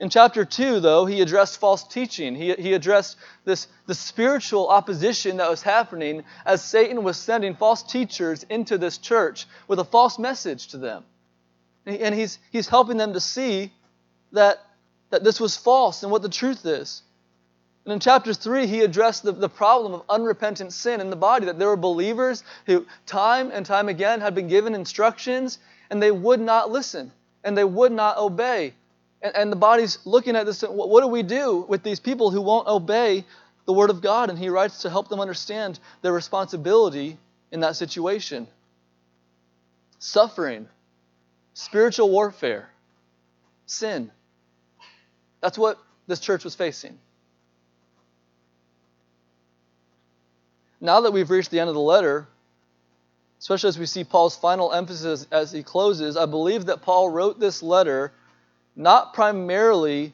In 0.00 0.10
chapter 0.10 0.44
2, 0.44 0.80
though, 0.80 1.06
he 1.06 1.20
addressed 1.20 1.60
false 1.60 1.84
teaching. 1.84 2.34
He, 2.34 2.52
he 2.54 2.72
addressed 2.72 3.16
this, 3.44 3.68
the 3.86 3.94
spiritual 3.94 4.68
opposition 4.68 5.36
that 5.36 5.48
was 5.48 5.62
happening 5.62 6.24
as 6.44 6.64
Satan 6.64 7.04
was 7.04 7.16
sending 7.16 7.54
false 7.54 7.82
teachers 7.82 8.42
into 8.44 8.76
this 8.76 8.98
church 8.98 9.46
with 9.68 9.78
a 9.78 9.84
false 9.84 10.18
message 10.18 10.68
to 10.68 10.78
them. 10.78 11.04
And 11.86 12.14
he's, 12.14 12.38
he's 12.50 12.68
helping 12.68 12.96
them 12.96 13.12
to 13.12 13.20
see 13.20 13.72
that, 14.32 14.58
that 15.10 15.22
this 15.22 15.38
was 15.38 15.56
false 15.56 16.02
and 16.02 16.10
what 16.10 16.22
the 16.22 16.28
truth 16.28 16.66
is. 16.66 17.02
And 17.84 17.92
in 17.92 18.00
chapter 18.00 18.32
3, 18.32 18.66
he 18.66 18.80
addressed 18.80 19.22
the, 19.22 19.32
the 19.32 19.48
problem 19.48 19.92
of 19.92 20.02
unrepentant 20.08 20.72
sin 20.72 21.00
in 21.00 21.10
the 21.10 21.16
body, 21.16 21.46
that 21.46 21.58
there 21.58 21.68
were 21.68 21.76
believers 21.76 22.42
who, 22.66 22.86
time 23.06 23.50
and 23.52 23.64
time 23.64 23.88
again, 23.88 24.22
had 24.22 24.34
been 24.34 24.48
given 24.48 24.74
instructions 24.74 25.58
and 25.90 26.02
they 26.02 26.10
would 26.10 26.40
not 26.40 26.70
listen 26.70 27.12
and 27.44 27.56
they 27.56 27.64
would 27.64 27.92
not 27.92 28.16
obey. 28.16 28.72
And, 29.24 29.34
and 29.34 29.50
the 29.50 29.56
body's 29.56 29.98
looking 30.04 30.36
at 30.36 30.44
this, 30.44 30.60
what 30.62 31.00
do 31.00 31.08
we 31.08 31.22
do 31.22 31.64
with 31.66 31.82
these 31.82 31.98
people 31.98 32.30
who 32.30 32.42
won't 32.42 32.68
obey 32.68 33.24
the 33.64 33.72
Word 33.72 33.88
of 33.88 34.02
God? 34.02 34.28
And 34.28 34.38
he 34.38 34.50
writes 34.50 34.82
to 34.82 34.90
help 34.90 35.08
them 35.08 35.18
understand 35.18 35.80
their 36.02 36.12
responsibility 36.12 37.16
in 37.50 37.60
that 37.60 37.74
situation. 37.74 38.46
Suffering, 39.98 40.68
spiritual 41.54 42.10
warfare, 42.10 42.68
sin. 43.64 44.10
That's 45.40 45.56
what 45.56 45.78
this 46.06 46.20
church 46.20 46.44
was 46.44 46.54
facing. 46.54 46.98
Now 50.82 51.00
that 51.00 51.12
we've 51.12 51.30
reached 51.30 51.50
the 51.50 51.60
end 51.60 51.70
of 51.70 51.74
the 51.74 51.80
letter, 51.80 52.28
especially 53.40 53.68
as 53.68 53.78
we 53.78 53.86
see 53.86 54.04
Paul's 54.04 54.36
final 54.36 54.70
emphasis 54.70 55.26
as 55.32 55.50
he 55.50 55.62
closes, 55.62 56.18
I 56.18 56.26
believe 56.26 56.66
that 56.66 56.82
Paul 56.82 57.08
wrote 57.08 57.40
this 57.40 57.62
letter 57.62 58.12
not 58.76 59.14
primarily 59.14 60.12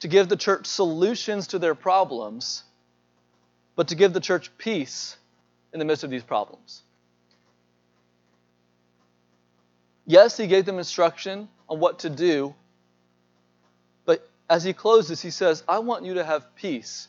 to 0.00 0.08
give 0.08 0.28
the 0.28 0.36
church 0.36 0.66
solutions 0.66 1.48
to 1.48 1.58
their 1.58 1.74
problems, 1.74 2.64
but 3.76 3.88
to 3.88 3.94
give 3.94 4.12
the 4.12 4.20
church 4.20 4.50
peace 4.58 5.16
in 5.72 5.78
the 5.78 5.84
midst 5.84 6.04
of 6.04 6.10
these 6.10 6.22
problems. 6.22 6.82
Yes, 10.06 10.36
he 10.36 10.46
gave 10.46 10.64
them 10.64 10.78
instruction 10.78 11.48
on 11.68 11.78
what 11.78 12.00
to 12.00 12.10
do, 12.10 12.54
but 14.04 14.28
as 14.48 14.64
he 14.64 14.72
closes, 14.72 15.22
he 15.22 15.30
says, 15.30 15.62
I 15.68 15.78
want 15.78 16.04
you 16.04 16.14
to 16.14 16.24
have 16.24 16.56
peace 16.56 17.06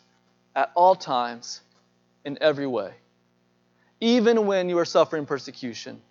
at 0.55 0.71
all 0.75 0.95
times 0.95 1.61
in 2.23 2.37
every 2.41 2.67
way, 2.67 2.93
even 3.99 4.45
when 4.45 4.69
you 4.69 4.77
are 4.77 4.85
suffering 4.85 5.25
persecution 5.25 6.01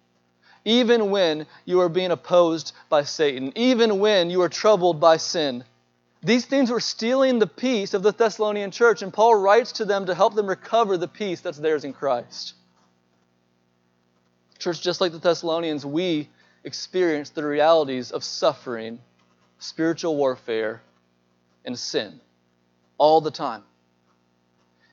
even 0.64 1.10
when 1.10 1.46
you 1.64 1.80
are 1.80 1.88
being 1.88 2.10
opposed 2.10 2.72
by 2.88 3.02
Satan, 3.02 3.52
even 3.56 3.98
when 3.98 4.30
you 4.30 4.42
are 4.42 4.48
troubled 4.48 5.00
by 5.00 5.16
sin. 5.16 5.64
These 6.22 6.44
things 6.44 6.70
were 6.70 6.80
stealing 6.80 7.38
the 7.38 7.46
peace 7.46 7.94
of 7.94 8.02
the 8.02 8.12
Thessalonian 8.12 8.70
church, 8.70 9.00
and 9.00 9.12
Paul 9.12 9.36
writes 9.36 9.72
to 9.72 9.86
them 9.86 10.06
to 10.06 10.14
help 10.14 10.34
them 10.34 10.46
recover 10.46 10.98
the 10.98 11.08
peace 11.08 11.40
that's 11.40 11.58
theirs 11.58 11.84
in 11.84 11.94
Christ. 11.94 12.54
Church, 14.58 14.82
just 14.82 15.00
like 15.00 15.12
the 15.12 15.18
Thessalonians, 15.18 15.86
we 15.86 16.28
experience 16.64 17.30
the 17.30 17.44
realities 17.46 18.10
of 18.10 18.22
suffering, 18.22 18.98
spiritual 19.58 20.16
warfare, 20.16 20.82
and 21.64 21.78
sin 21.78 22.20
all 22.98 23.22
the 23.22 23.30
time. 23.30 23.62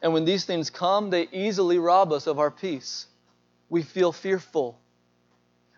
And 0.01 0.13
when 0.13 0.23
these 0.23 0.45
things 0.45 0.69
come, 0.69 1.09
they 1.09 1.27
easily 1.33 1.77
rob 1.77 2.13
us 2.13 2.27
of 2.27 2.39
our 2.39 2.51
peace. 2.51 3.07
We 3.69 3.83
feel 3.83 4.13
fearful 4.13 4.79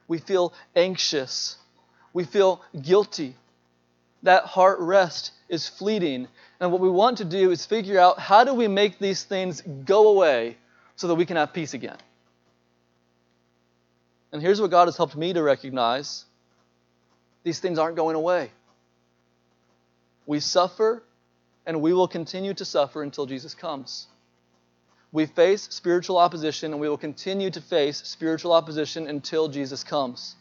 we 0.10 0.17
feel 0.17 0.52
anxious. 0.76 1.56
We 2.12 2.26
feel 2.26 2.62
guilty. 2.82 3.36
That 4.24 4.43
heart 4.43 4.80
rest 4.82 5.32
is 5.48 5.69
fleeting. 5.69 6.28
And 6.60 6.74
what 6.74 6.82
we 6.82 6.89
want 6.89 7.19
to 7.19 7.26
do 7.26 7.52
is 7.52 7.65
figure 7.65 7.98
out 7.98 8.19
how 8.19 8.43
do 8.43 8.54
we 8.54 8.67
make 8.67 9.00
these 9.00 9.24
things 9.24 9.62
go 9.62 10.10
away 10.10 10.58
so 10.98 11.08
that 11.08 11.15
we 11.15 11.26
can 11.26 11.38
have 11.38 11.54
peace 11.54 11.74
again. 11.74 11.95
And 14.34 14.41
here's 14.41 14.60
what 14.60 14.72
God 14.72 14.88
has 14.88 14.98
helped 14.98 15.15
me 15.15 15.32
to 15.32 15.41
recognize 15.41 16.26
these 17.43 17.60
things 17.60 17.80
aren't 17.80 17.95
going 17.95 18.15
away. 18.15 18.52
We 20.26 20.39
suffer, 20.39 21.02
and 21.65 21.82
we 21.82 21.93
will 21.93 22.08
continue 22.08 22.54
to 22.56 22.65
suffer 22.65 23.02
until 23.02 23.26
Jesus 23.26 23.56
comes. 23.56 24.08
We 25.12 25.26
face 25.26 25.67
spiritual 25.72 26.17
opposition 26.17 26.72
and 26.72 26.80
we 26.80 26.88
will 26.88 26.98
continue 26.98 27.50
to 27.50 27.62
face 27.62 27.98
spiritual 28.06 28.54
opposition 28.54 29.08
until 29.08 29.48
Jesus 29.48 29.84
comes. 29.84 30.36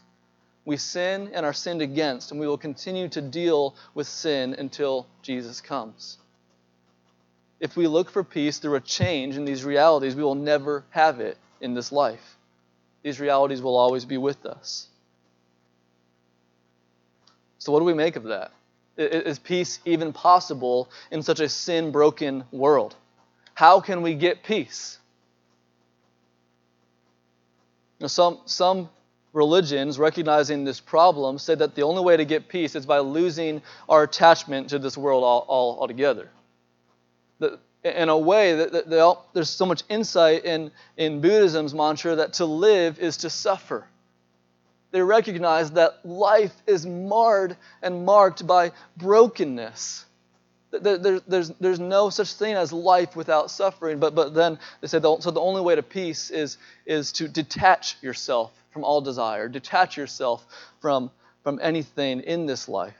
We 0.65 0.77
sin 0.77 1.31
and 1.33 1.45
are 1.45 1.53
sinned 1.53 1.81
against, 1.81 2.29
and 2.29 2.39
we 2.39 2.45
will 2.45 2.57
continue 2.57 3.07
to 3.09 3.21
deal 3.21 3.75
with 3.95 4.07
sin 4.07 4.53
until 4.53 5.07
Jesus 5.23 5.61
comes. 5.61 6.19
If 7.59 7.75
we 7.75 7.87
look 7.87 8.11
for 8.11 8.23
peace 8.23 8.59
through 8.59 8.75
a 8.75 8.81
change 8.81 9.35
in 9.35 9.45
these 9.45 9.65
realities, 9.65 10.15
we 10.15 10.23
will 10.23 10.35
never 10.35 10.83
have 10.91 11.19
it 11.19 11.37
in 11.59 11.73
this 11.73 11.91
life. 11.91 12.37
These 13.01 13.19
realities 13.19 13.61
will 13.61 13.75
always 13.75 14.05
be 14.05 14.17
with 14.17 14.45
us. 14.45 14.87
So, 17.57 17.71
what 17.71 17.79
do 17.79 17.85
we 17.85 17.93
make 17.93 18.15
of 18.15 18.25
that? 18.25 18.51
Is 18.97 19.39
peace 19.39 19.79
even 19.85 20.13
possible 20.13 20.89
in 21.09 21.23
such 21.23 21.39
a 21.39 21.49
sin 21.49 21.91
broken 21.91 22.43
world? 22.51 22.95
How 23.59 23.81
can 23.81 24.01
we 24.03 24.15
get 24.15 24.41
peace? 24.41 24.99
Some, 28.07 28.39
some 28.45 28.87
religions, 29.33 29.99
recognizing 29.99 30.63
this 30.63 30.79
problem, 30.79 31.37
say 31.37 31.55
that 31.55 31.75
the 31.75 31.81
only 31.81 32.01
way 32.01 32.15
to 32.15 32.23
get 32.23 32.47
peace 32.47 32.73
is 32.75 32.85
by 32.85 32.99
losing 32.99 33.61
our 33.89 34.03
attachment 34.03 34.69
to 34.69 34.79
this 34.79 34.97
world 34.97 35.25
all, 35.25 35.43
all, 35.49 35.77
altogether. 35.77 36.29
The, 37.39 37.59
in 37.83 38.07
a 38.07 38.17
way, 38.17 38.55
that, 38.55 38.71
that 38.71 39.17
there's 39.33 39.49
so 39.49 39.65
much 39.65 39.83
insight 39.89 40.45
in, 40.45 40.71
in 40.95 41.19
Buddhism's 41.19 41.73
mantra 41.73 42.15
that 42.15 42.31
to 42.35 42.45
live 42.45 42.97
is 42.97 43.17
to 43.17 43.29
suffer. 43.29 43.85
They 44.91 45.01
recognize 45.01 45.71
that 45.71 46.05
life 46.05 46.55
is 46.65 46.85
marred 46.85 47.57
and 47.81 48.05
marked 48.05 48.47
by 48.47 48.71
brokenness. 48.95 50.05
There, 50.71 51.19
there's, 51.19 51.49
there's 51.59 51.79
no 51.79 52.09
such 52.09 52.33
thing 52.33 52.55
as 52.55 52.71
life 52.71 53.15
without 53.15 53.49
suffering. 53.49 53.99
But, 53.99 54.13
but 54.13 54.33
then 54.33 54.59
they 54.81 54.87
say, 54.87 54.99
the, 54.99 55.19
so 55.19 55.31
the 55.31 55.39
only 55.39 55.61
way 55.61 55.75
to 55.75 55.83
peace 55.83 56.29
is, 56.29 56.57
is 56.85 57.11
to 57.13 57.27
detach 57.27 57.97
yourself 58.01 58.51
from 58.71 58.83
all 58.83 59.01
desire, 59.01 59.47
detach 59.47 59.97
yourself 59.97 60.45
from, 60.79 61.09
from 61.43 61.59
anything 61.61 62.21
in 62.21 62.45
this 62.45 62.69
life. 62.69 62.93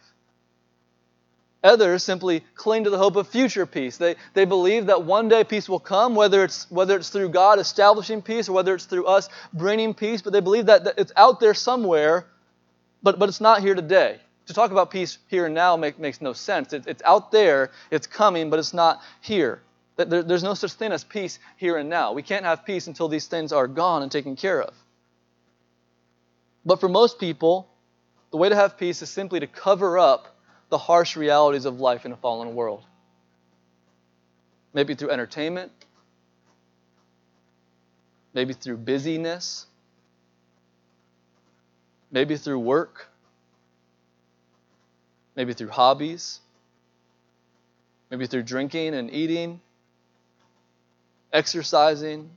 Others 1.63 2.03
simply 2.03 2.43
cling 2.55 2.86
to 2.86 2.89
the 2.89 2.97
hope 2.97 3.17
of 3.17 3.27
future 3.27 3.65
peace. 3.65 3.97
They, 3.97 4.15
they 4.34 4.45
believe 4.45 4.86
that 4.86 5.03
one 5.03 5.27
day 5.27 5.43
peace 5.43 5.67
will 5.67 5.79
come, 5.79 6.15
whether 6.15 6.43
it's, 6.45 6.71
whether 6.71 6.95
it's 6.95 7.10
through 7.10 7.29
God 7.29 7.60
establishing 7.60 8.21
peace 8.21 8.47
or 8.47 8.53
whether 8.53 8.73
it's 8.73 8.86
through 8.86 9.05
us 9.05 9.27
bringing 9.53 9.93
peace, 9.93 10.21
but 10.21 10.32
they 10.32 10.39
believe 10.39 10.67
that, 10.67 10.86
that 10.86 10.95
it's 10.97 11.12
out 11.17 11.41
there 11.41 11.53
somewhere, 11.53 12.25
but, 13.03 13.19
but 13.19 13.27
it's 13.27 13.41
not 13.41 13.62
here 13.62 13.75
today. 13.75 14.19
To 14.49 14.53
talk 14.55 14.71
about 14.71 14.89
peace 14.89 15.19
here 15.27 15.45
and 15.45 15.53
now 15.53 15.77
make, 15.77 15.99
makes 15.99 16.21
no 16.21 16.33
sense. 16.33 16.73
It, 16.73 16.88
it's 16.88 17.03
out 17.03 17.31
there, 17.31 17.69
it's 17.91 18.07
coming, 18.07 18.49
but 18.49 18.57
it's 18.57 18.73
not 18.73 18.99
here. 19.21 19.62
There, 19.95 20.23
there's 20.23 20.41
no 20.41 20.55
such 20.55 20.73
thing 20.73 20.91
as 20.91 21.03
peace 21.03 21.38
here 21.57 21.77
and 21.77 21.88
now. 21.88 22.13
We 22.13 22.23
can't 22.23 22.43
have 22.43 22.65
peace 22.65 22.88
until 22.88 23.07
these 23.07 23.27
things 23.27 23.53
are 23.53 23.67
gone 23.67 24.01
and 24.01 24.12
taken 24.12 24.35
care 24.35 24.59
of. 24.59 24.73
But 26.65 26.79
for 26.79 26.89
most 26.89 27.19
people, 27.19 27.69
the 28.31 28.38
way 28.38 28.49
to 28.49 28.55
have 28.55 28.75
peace 28.75 29.03
is 29.03 29.12
simply 29.12 29.39
to 29.39 29.45
cover 29.45 29.99
up 29.99 30.35
the 30.69 30.79
harsh 30.79 31.15
realities 31.15 31.65
of 31.65 31.79
life 31.79 32.03
in 32.03 32.12
a 32.12 32.17
fallen 32.17 32.55
world. 32.55 32.83
Maybe 34.73 34.95
through 34.95 35.12
entertainment, 35.12 35.71
maybe 38.33 38.53
through 38.53 38.77
busyness, 38.77 39.67
maybe 42.12 42.35
through 42.35 42.57
work, 42.57 43.09
maybe 45.39 45.54
through 45.54 45.69
hobbies, 45.69 46.41
maybe 48.12 48.28
through 48.28 48.43
drinking 48.43 48.93
and 48.93 49.10
eating, 49.10 49.62
exercising, 51.32 52.30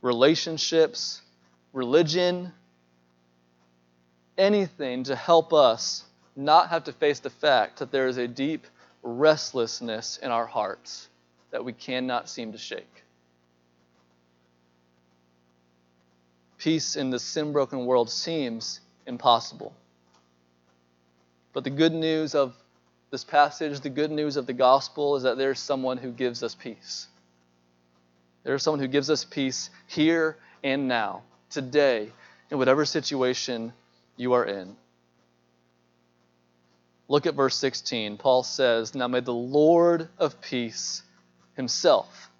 relationships, 0.00 1.20
religion, 1.74 2.50
anything 4.38 5.04
to 5.04 5.14
help 5.14 5.52
us 5.52 6.06
not 6.34 6.70
have 6.70 6.84
to 6.84 6.94
face 6.94 7.18
the 7.18 7.28
fact 7.28 7.80
that 7.80 7.92
there 7.92 8.08
is 8.08 8.16
a 8.16 8.26
deep 8.26 8.66
restlessness 9.02 10.18
in 10.22 10.30
our 10.30 10.46
hearts 10.46 11.10
that 11.50 11.62
we 11.62 11.74
cannot 11.74 12.26
seem 12.26 12.52
to 12.52 12.58
shake. 12.58 13.04
Peace 16.56 16.96
in 16.96 17.10
this 17.10 17.22
sin 17.22 17.52
broken 17.52 17.84
world 17.84 18.08
seems 18.08 18.80
impossible. 19.06 19.74
But 21.52 21.64
the 21.64 21.70
good 21.70 21.92
news 21.92 22.34
of 22.34 22.54
this 23.10 23.24
passage, 23.24 23.80
the 23.80 23.90
good 23.90 24.10
news 24.10 24.36
of 24.36 24.46
the 24.46 24.52
gospel, 24.52 25.16
is 25.16 25.22
that 25.24 25.36
there's 25.36 25.58
someone 25.58 25.98
who 25.98 26.10
gives 26.10 26.42
us 26.42 26.54
peace. 26.54 27.08
There's 28.42 28.62
someone 28.62 28.80
who 28.80 28.88
gives 28.88 29.10
us 29.10 29.24
peace 29.24 29.70
here 29.86 30.36
and 30.64 30.88
now, 30.88 31.22
today, 31.50 32.10
in 32.50 32.58
whatever 32.58 32.84
situation 32.84 33.72
you 34.16 34.32
are 34.32 34.44
in. 34.44 34.76
Look 37.08 37.26
at 37.26 37.34
verse 37.34 37.56
16. 37.56 38.16
Paul 38.16 38.42
says, 38.42 38.94
Now 38.94 39.08
may 39.08 39.20
the 39.20 39.34
Lord 39.34 40.08
of 40.18 40.40
peace 40.40 41.02
himself 41.54 42.30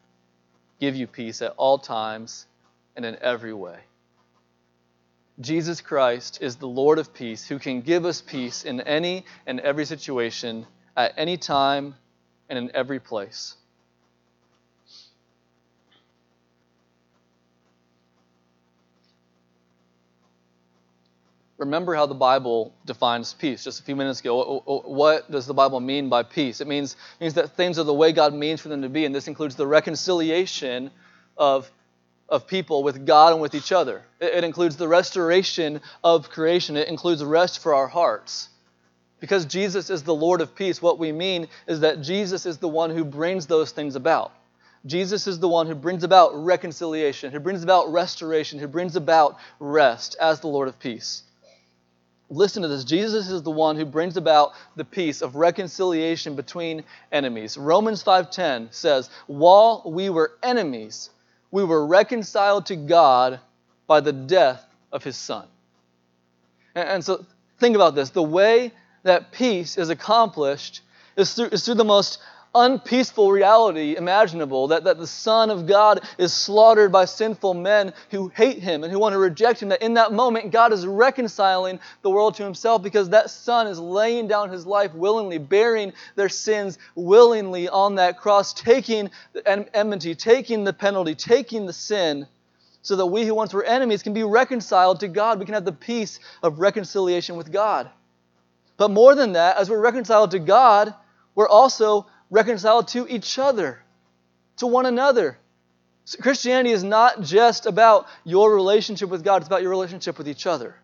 give 0.80 0.96
you 0.96 1.06
peace 1.06 1.42
at 1.42 1.52
all 1.58 1.78
times 1.78 2.46
and 2.96 3.04
in 3.04 3.16
every 3.20 3.52
way. 3.52 3.78
Jesus 5.42 5.80
Christ 5.80 6.40
is 6.40 6.56
the 6.56 6.68
Lord 6.68 6.98
of 6.98 7.12
peace 7.12 7.46
who 7.46 7.58
can 7.58 7.80
give 7.80 8.04
us 8.04 8.20
peace 8.20 8.64
in 8.64 8.80
any 8.80 9.24
and 9.46 9.60
every 9.60 9.84
situation, 9.84 10.66
at 10.96 11.14
any 11.16 11.36
time, 11.36 11.94
and 12.48 12.58
in 12.58 12.70
every 12.74 13.00
place. 13.00 13.56
remember 21.62 21.94
how 21.94 22.06
the 22.06 22.14
Bible 22.14 22.74
defines 22.84 23.34
peace 23.34 23.62
just 23.62 23.78
a 23.78 23.82
few 23.84 23.94
minutes 23.94 24.18
ago. 24.18 24.62
What 24.84 25.30
does 25.30 25.46
the 25.46 25.54
Bible 25.54 25.78
mean 25.78 26.08
by 26.08 26.24
peace? 26.24 26.60
It 26.60 26.66
means, 26.66 26.96
means 27.20 27.34
that 27.34 27.56
things 27.56 27.78
are 27.78 27.84
the 27.84 27.94
way 27.94 28.10
God 28.10 28.34
means 28.34 28.60
for 28.60 28.68
them 28.68 28.82
to 28.82 28.88
be, 28.88 29.04
and 29.04 29.14
this 29.14 29.28
includes 29.28 29.54
the 29.54 29.66
reconciliation 29.66 30.90
of, 31.36 31.70
of 32.32 32.46
people 32.46 32.82
with 32.82 33.04
God 33.04 33.34
and 33.34 33.42
with 33.42 33.54
each 33.54 33.72
other. 33.72 34.02
It, 34.18 34.42
includes 34.42 34.76
the 34.76 34.88
restoration 34.88 35.82
of 36.02 36.30
creation, 36.30 36.78
it 36.78 36.88
includes 36.88 37.22
rest 37.22 37.58
for 37.58 37.74
our 37.74 37.86
hearts. 37.86 38.48
Because 39.20 39.44
Jesus 39.44 39.90
is 39.90 40.02
the 40.02 40.14
Lord 40.14 40.40
of 40.40 40.54
peace, 40.54 40.80
what 40.80 40.98
we 40.98 41.12
mean 41.12 41.46
is 41.66 41.80
that 41.80 42.00
Jesus 42.00 42.46
is 42.46 42.56
the 42.56 42.68
one 42.68 42.88
who 42.88 43.04
brings 43.04 43.46
those 43.46 43.70
things 43.70 43.96
about. 43.96 44.32
Jesus 44.86 45.26
is 45.26 45.40
the 45.40 45.48
one 45.48 45.66
who 45.66 45.74
brings 45.74 46.04
about 46.04 46.34
reconciliation, 46.34 47.32
who 47.32 47.38
brings 47.38 47.62
about 47.62 47.92
restoration, 47.92 48.58
who 48.58 48.66
brings 48.66 48.96
about 48.96 49.36
rest 49.60 50.16
as 50.18 50.40
the 50.40 50.48
Lord 50.48 50.68
of 50.68 50.78
peace. 50.78 51.24
Listen 52.30 52.62
to 52.62 52.68
this. 52.68 52.84
Jesus 52.84 53.28
is 53.28 53.42
the 53.42 53.50
one 53.50 53.76
who 53.76 53.84
brings 53.84 54.16
about 54.16 54.52
the 54.74 54.86
peace 54.86 55.20
of 55.20 55.36
reconciliation 55.36 56.34
between 56.34 56.82
enemies. 57.12 57.58
Romans 57.58 58.02
5:10 58.02 58.68
says, 58.72 59.10
"While 59.26 59.82
we 59.84 60.08
were 60.08 60.32
enemies, 60.42 61.10
we 61.52 61.62
were 61.62 61.86
reconciled 61.86 62.66
to 62.66 62.76
God 62.76 63.38
by 63.86 64.00
the 64.00 64.12
death 64.12 64.66
of 64.90 65.04
his 65.04 65.16
son." 65.16 65.46
And, 66.74 67.04
so 67.04 67.24
think 67.58 67.76
about 67.76 67.94
this. 67.94 68.10
The 68.10 68.22
way 68.22 68.72
that 69.04 69.30
peace 69.30 69.78
is 69.78 69.90
accomplished 69.90 70.80
is 71.16 71.34
through, 71.34 71.48
is 71.48 71.64
through 71.64 71.74
the 71.74 71.84
most 71.84 72.18
unpeaceful 72.54 73.32
reality 73.32 73.96
imaginable 73.96 74.68
that, 74.68 74.84
that 74.84 74.98
the 74.98 75.06
Son 75.06 75.50
of 75.50 75.66
God 75.66 76.00
is 76.18 76.32
slaughtered 76.32 76.92
by 76.92 77.06
sinful 77.06 77.54
men 77.54 77.92
who 78.10 78.28
hate 78.28 78.58
him 78.58 78.84
and 78.84 78.92
who 78.92 78.98
want 78.98 79.14
to 79.14 79.18
reject 79.18 79.62
him. 79.62 79.70
That 79.70 79.82
in 79.82 79.94
that 79.94 80.12
moment, 80.12 80.50
God 80.50 80.72
is 80.72 80.86
reconciling 80.86 81.80
the 82.02 82.10
world 82.10 82.34
to 82.36 82.44
himself 82.44 82.82
because 82.82 83.08
that 83.10 83.30
Son 83.30 83.66
is 83.66 83.78
laying 83.78 84.28
down 84.28 84.50
his 84.50 84.66
life 84.66 84.92
willingly, 84.94 85.38
bearing 85.38 85.92
their 86.14 86.28
sins 86.28 86.78
willingly 86.94 87.68
on 87.68 87.94
that 87.94 88.18
cross, 88.18 88.52
taking 88.52 89.10
the 89.32 89.76
enmity, 89.76 90.14
taking 90.14 90.64
the 90.64 90.72
penalty, 90.72 91.14
taking 91.14 91.66
the 91.66 91.72
sin. 91.72 92.26
So 92.84 92.96
that 92.96 93.06
we 93.06 93.24
who 93.24 93.34
once 93.34 93.54
were 93.54 93.62
enemies 93.62 94.02
can 94.02 94.12
be 94.12 94.24
reconciled 94.24 95.00
to 95.00 95.08
God. 95.08 95.38
We 95.38 95.44
can 95.44 95.54
have 95.54 95.64
the 95.64 95.70
peace 95.70 96.18
of 96.42 96.58
reconciliation 96.58 97.36
with 97.36 97.52
God. 97.52 97.88
But 98.76 98.90
more 98.90 99.14
than 99.14 99.34
that, 99.34 99.56
as 99.56 99.70
we're 99.70 99.80
reconciled 99.80 100.32
to 100.32 100.40
God, 100.40 100.92
we're 101.36 101.48
also 101.48 102.06
reconciled 102.32 102.88
to 102.88 103.06
each 103.08 103.38
other, 103.38 103.78
to 104.56 104.66
one 104.66 104.86
another. 104.86 105.38
So 106.06 106.18
Christianity 106.20 106.72
is 106.72 106.82
not 106.82 107.20
just 107.20 107.66
about 107.66 108.08
your 108.24 108.52
relationship 108.52 109.10
with 109.10 109.22
God, 109.22 109.42
it's 109.42 109.46
about 109.46 109.60
your 109.60 109.70
relationship 109.70 110.16
with 110.16 110.26
each 110.26 110.46
other, 110.46 110.74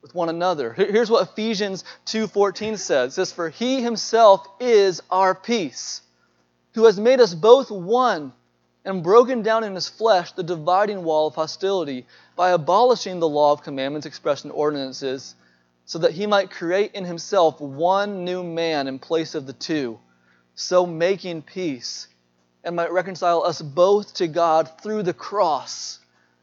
with 0.00 0.14
one 0.14 0.28
another. 0.28 0.72
Here's 0.72 1.10
what 1.10 1.28
Ephesians 1.28 1.84
2:14 2.06 2.76
says. 2.78 3.12
It 3.12 3.14
says, 3.16 3.32
"For 3.32 3.48
he 3.48 3.82
himself 3.82 4.46
is 4.60 5.02
our 5.10 5.34
peace, 5.34 6.02
who 6.74 6.84
has 6.84 7.00
made 7.00 7.20
us 7.20 7.34
both 7.34 7.70
one 7.70 8.32
and 8.84 9.02
broken 9.02 9.42
down 9.42 9.64
in 9.64 9.74
his 9.74 9.88
flesh 9.88 10.32
the 10.32 10.44
dividing 10.44 11.02
wall 11.02 11.26
of 11.26 11.34
hostility 11.34 12.06
by 12.36 12.50
abolishing 12.50 13.18
the 13.18 13.28
law 13.28 13.52
of 13.52 13.64
commandments 13.64 14.06
expressed 14.06 14.44
in 14.44 14.52
ordinances, 14.52 15.34
so 15.84 15.98
that 15.98 16.12
he 16.12 16.28
might 16.28 16.52
create 16.52 16.92
in 16.94 17.04
himself 17.04 17.60
one 17.60 18.24
new 18.24 18.44
man 18.44 18.86
in 18.86 19.00
place 19.00 19.34
of 19.34 19.46
the 19.46 19.52
two." 19.52 19.98
So 20.54 20.86
making 20.86 21.42
peace, 21.42 22.08
and 22.64 22.76
might 22.76 22.92
reconcile 22.92 23.42
us 23.42 23.62
both 23.62 24.14
to 24.14 24.28
God 24.28 24.70
through 24.82 25.02
the 25.02 25.14
cross, 25.14 25.98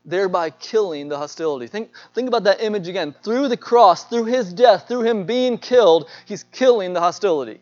thereby 0.06 0.50
killing 0.50 1.10
the 1.10 1.18
hostility. 1.18 1.68
Think, 1.68 1.92
think 2.16 2.28
about 2.28 2.46
that 2.46 2.62
image 2.62 2.88
again. 2.88 3.14
Through 3.24 3.50
the 3.50 3.58
cross, 3.58 4.06
through 4.06 4.26
his 4.26 4.52
death, 4.54 4.88
through 4.88 5.04
him 5.04 5.26
being 5.26 5.58
killed, 5.58 6.10
he's 6.26 6.44
killing 6.44 6.94
the 6.94 7.02
hostility. 7.02 7.60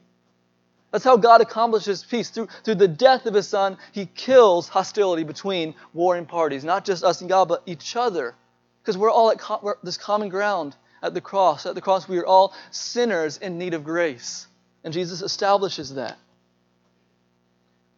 That's 0.91 1.03
how 1.03 1.17
God 1.17 1.41
accomplishes 1.41 2.05
peace. 2.05 2.29
Through, 2.29 2.47
through 2.63 2.75
the 2.75 2.87
death 2.87 3.25
of 3.25 3.33
his 3.33 3.49
son, 3.49 3.77
he 3.91 4.05
kills 4.05 4.69
hostility 4.69 5.25
between 5.25 5.75
warring 5.93 6.25
parties, 6.25 6.63
not 6.63 6.85
just 6.85 7.03
us 7.03 7.19
and 7.19 7.29
God, 7.29 7.49
but 7.49 7.63
each 7.65 7.97
other. 7.97 8.33
Because 8.81 8.97
we're 8.97 9.11
all 9.11 9.29
at 9.31 9.41
we're 9.61 9.75
this 9.83 9.97
common 9.97 10.29
ground 10.29 10.73
at 11.03 11.13
the 11.13 11.19
cross. 11.19 11.65
At 11.65 11.75
the 11.75 11.81
cross, 11.81 12.07
we 12.07 12.17
are 12.19 12.25
all 12.25 12.53
sinners 12.71 13.37
in 13.37 13.57
need 13.57 13.73
of 13.73 13.83
grace. 13.83 14.47
And 14.85 14.93
Jesus 14.93 15.21
establishes 15.21 15.95
that. 15.95 16.17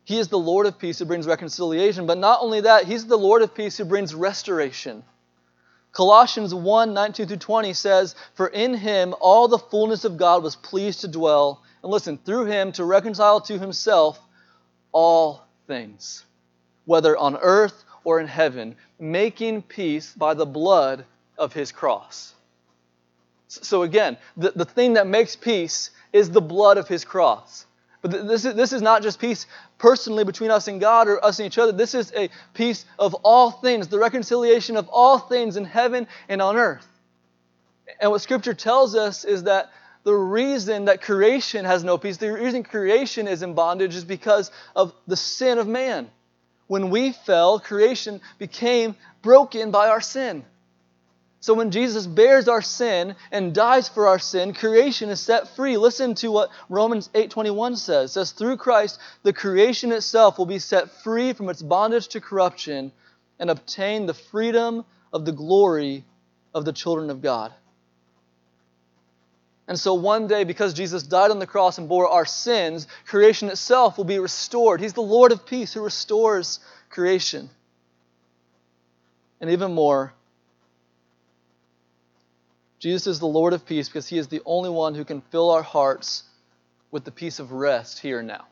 He 0.07 0.19
is 0.19 0.29
the 0.29 0.39
Lord 0.39 0.67
of 0.67 0.79
peace 0.79 0.99
who 0.99 1.05
brings 1.05 1.27
reconciliation, 1.27 2.07
but 2.07 2.17
not 2.17 2.39
only 2.41 2.61
that, 2.61 2.85
He's 2.85 3.05
the 3.05 3.17
Lord 3.17 3.41
of 3.41 3.53
peace 3.53 3.75
who 3.75 3.83
brings 3.83 4.15
restoration. 4.15 5.03
Colossians 5.91 6.53
1 6.53 6.93
19 6.93 7.27
through 7.27 7.35
20 7.35 7.73
says, 7.73 8.15
For 8.33 8.47
in 8.47 8.73
Him 8.73 9.13
all 9.19 9.49
the 9.49 9.59
fullness 9.59 10.05
of 10.05 10.15
God 10.15 10.43
was 10.43 10.55
pleased 10.55 11.01
to 11.01 11.09
dwell, 11.09 11.61
and 11.83 11.91
listen, 11.91 12.17
through 12.17 12.45
Him 12.45 12.71
to 12.71 12.85
reconcile 12.85 13.41
to 13.41 13.59
Himself 13.59 14.17
all 14.93 15.43
things, 15.67 16.23
whether 16.85 17.17
on 17.17 17.35
earth 17.35 17.83
or 18.05 18.21
in 18.21 18.27
heaven, 18.27 18.77
making 18.97 19.61
peace 19.61 20.13
by 20.13 20.33
the 20.33 20.45
blood 20.45 21.03
of 21.37 21.51
his 21.51 21.73
cross. 21.73 22.33
So 23.49 23.83
again, 23.83 24.17
the, 24.37 24.53
the 24.55 24.63
thing 24.63 24.93
that 24.93 25.05
makes 25.05 25.35
peace 25.35 25.91
is 26.13 26.29
the 26.29 26.41
blood 26.41 26.77
of 26.77 26.87
his 26.87 27.03
cross. 27.03 27.66
But 28.07 28.27
this 28.27 28.45
is, 28.45 28.55
this 28.55 28.73
is 28.73 28.81
not 28.81 29.03
just 29.03 29.19
peace 29.19 29.45
personally 29.77 30.23
between 30.23 30.51
us 30.51 30.67
and 30.67 30.79
God 30.79 31.07
or 31.07 31.23
us 31.23 31.39
and 31.39 31.45
each 31.45 31.57
other. 31.57 31.71
This 31.71 31.93
is 31.93 32.11
a 32.15 32.29
peace 32.53 32.85
of 32.97 33.13
all 33.23 33.51
things, 33.51 33.87
the 33.87 33.99
reconciliation 33.99 34.77
of 34.77 34.87
all 34.89 35.19
things 35.19 35.57
in 35.57 35.65
heaven 35.65 36.07
and 36.29 36.41
on 36.41 36.57
earth. 36.57 36.87
And 37.99 38.11
what 38.11 38.21
Scripture 38.21 38.53
tells 38.53 38.95
us 38.95 39.23
is 39.23 39.43
that 39.43 39.71
the 40.03 40.13
reason 40.13 40.85
that 40.85 41.01
creation 41.01 41.65
has 41.65 41.83
no 41.83 41.97
peace, 41.97 42.17
the 42.17 42.31
reason 42.31 42.63
creation 42.63 43.27
is 43.27 43.43
in 43.43 43.53
bondage, 43.53 43.95
is 43.95 44.05
because 44.05 44.51
of 44.75 44.93
the 45.05 45.17
sin 45.17 45.57
of 45.57 45.67
man. 45.67 46.09
When 46.67 46.89
we 46.89 47.11
fell, 47.11 47.59
creation 47.59 48.21
became 48.37 48.95
broken 49.21 49.71
by 49.71 49.89
our 49.89 50.01
sin. 50.01 50.45
So 51.47 51.53
when 51.53 51.71
Jesus 51.71 52.05
bears 52.05 52.49
our 52.49 52.61
sin 52.61 53.15
and 53.31 53.55
dies 53.55 53.87
for 53.87 54.07
our 54.07 54.19
sin, 54.19 54.53
creation 54.53 55.07
is 55.07 55.21
set 55.21 55.55
free. 55.55 55.77
Listen 55.77 56.13
to 56.15 56.29
what 56.29 56.49
Romans 56.67 57.09
8:21 57.13 57.77
says. 57.77 58.09
It 58.09 58.13
says 58.15 58.31
through 58.31 58.57
Christ 58.57 58.99
the 59.23 59.31
creation 59.31 59.93
itself 59.93 60.37
will 60.37 60.45
be 60.45 60.59
set 60.59 60.91
free 61.03 61.31
from 61.31 61.47
its 61.47 61.61
bondage 61.61 62.09
to 62.09 62.19
corruption 62.19 62.91
and 63.39 63.49
obtain 63.49 64.07
the 64.07 64.13
freedom 64.13 64.83
of 65.13 65.23
the 65.23 65.31
glory 65.31 66.03
of 66.53 66.65
the 66.65 66.73
children 66.73 67.09
of 67.09 67.21
God. 67.21 67.53
And 69.69 69.79
so 69.79 69.93
one 69.93 70.27
day, 70.27 70.43
because 70.43 70.73
Jesus 70.73 71.03
died 71.03 71.31
on 71.31 71.39
the 71.39 71.47
cross 71.47 71.77
and 71.77 71.87
bore 71.87 72.09
our 72.09 72.25
sins, 72.25 72.87
creation 73.05 73.47
itself 73.47 73.97
will 73.97 74.03
be 74.03 74.19
restored. 74.19 74.81
He's 74.81 74.91
the 74.91 75.01
Lord 75.01 75.31
of 75.31 75.45
peace 75.45 75.71
who 75.71 75.79
restores 75.79 76.59
creation. 76.89 77.49
And 79.39 79.51
even 79.51 79.73
more, 79.73 80.13
Jesus 82.87 83.07
is 83.07 83.19
the 83.19 83.27
Lord 83.27 83.51
of 83.51 83.65
peace 83.65 83.89
because 83.89 84.07
he 84.07 84.17
is 84.17 84.29
the 84.29 84.41
only 84.45 84.69
one 84.69 84.95
who 84.95 85.03
can 85.03 85.19
fill 85.19 85.49
our 85.49 85.61
hearts 85.61 86.23
with 86.89 87.03
the 87.03 87.11
peace 87.11 87.37
of 87.39 87.51
rest 87.51 87.99
here 87.99 88.19
and 88.19 88.29
now. 88.29 88.45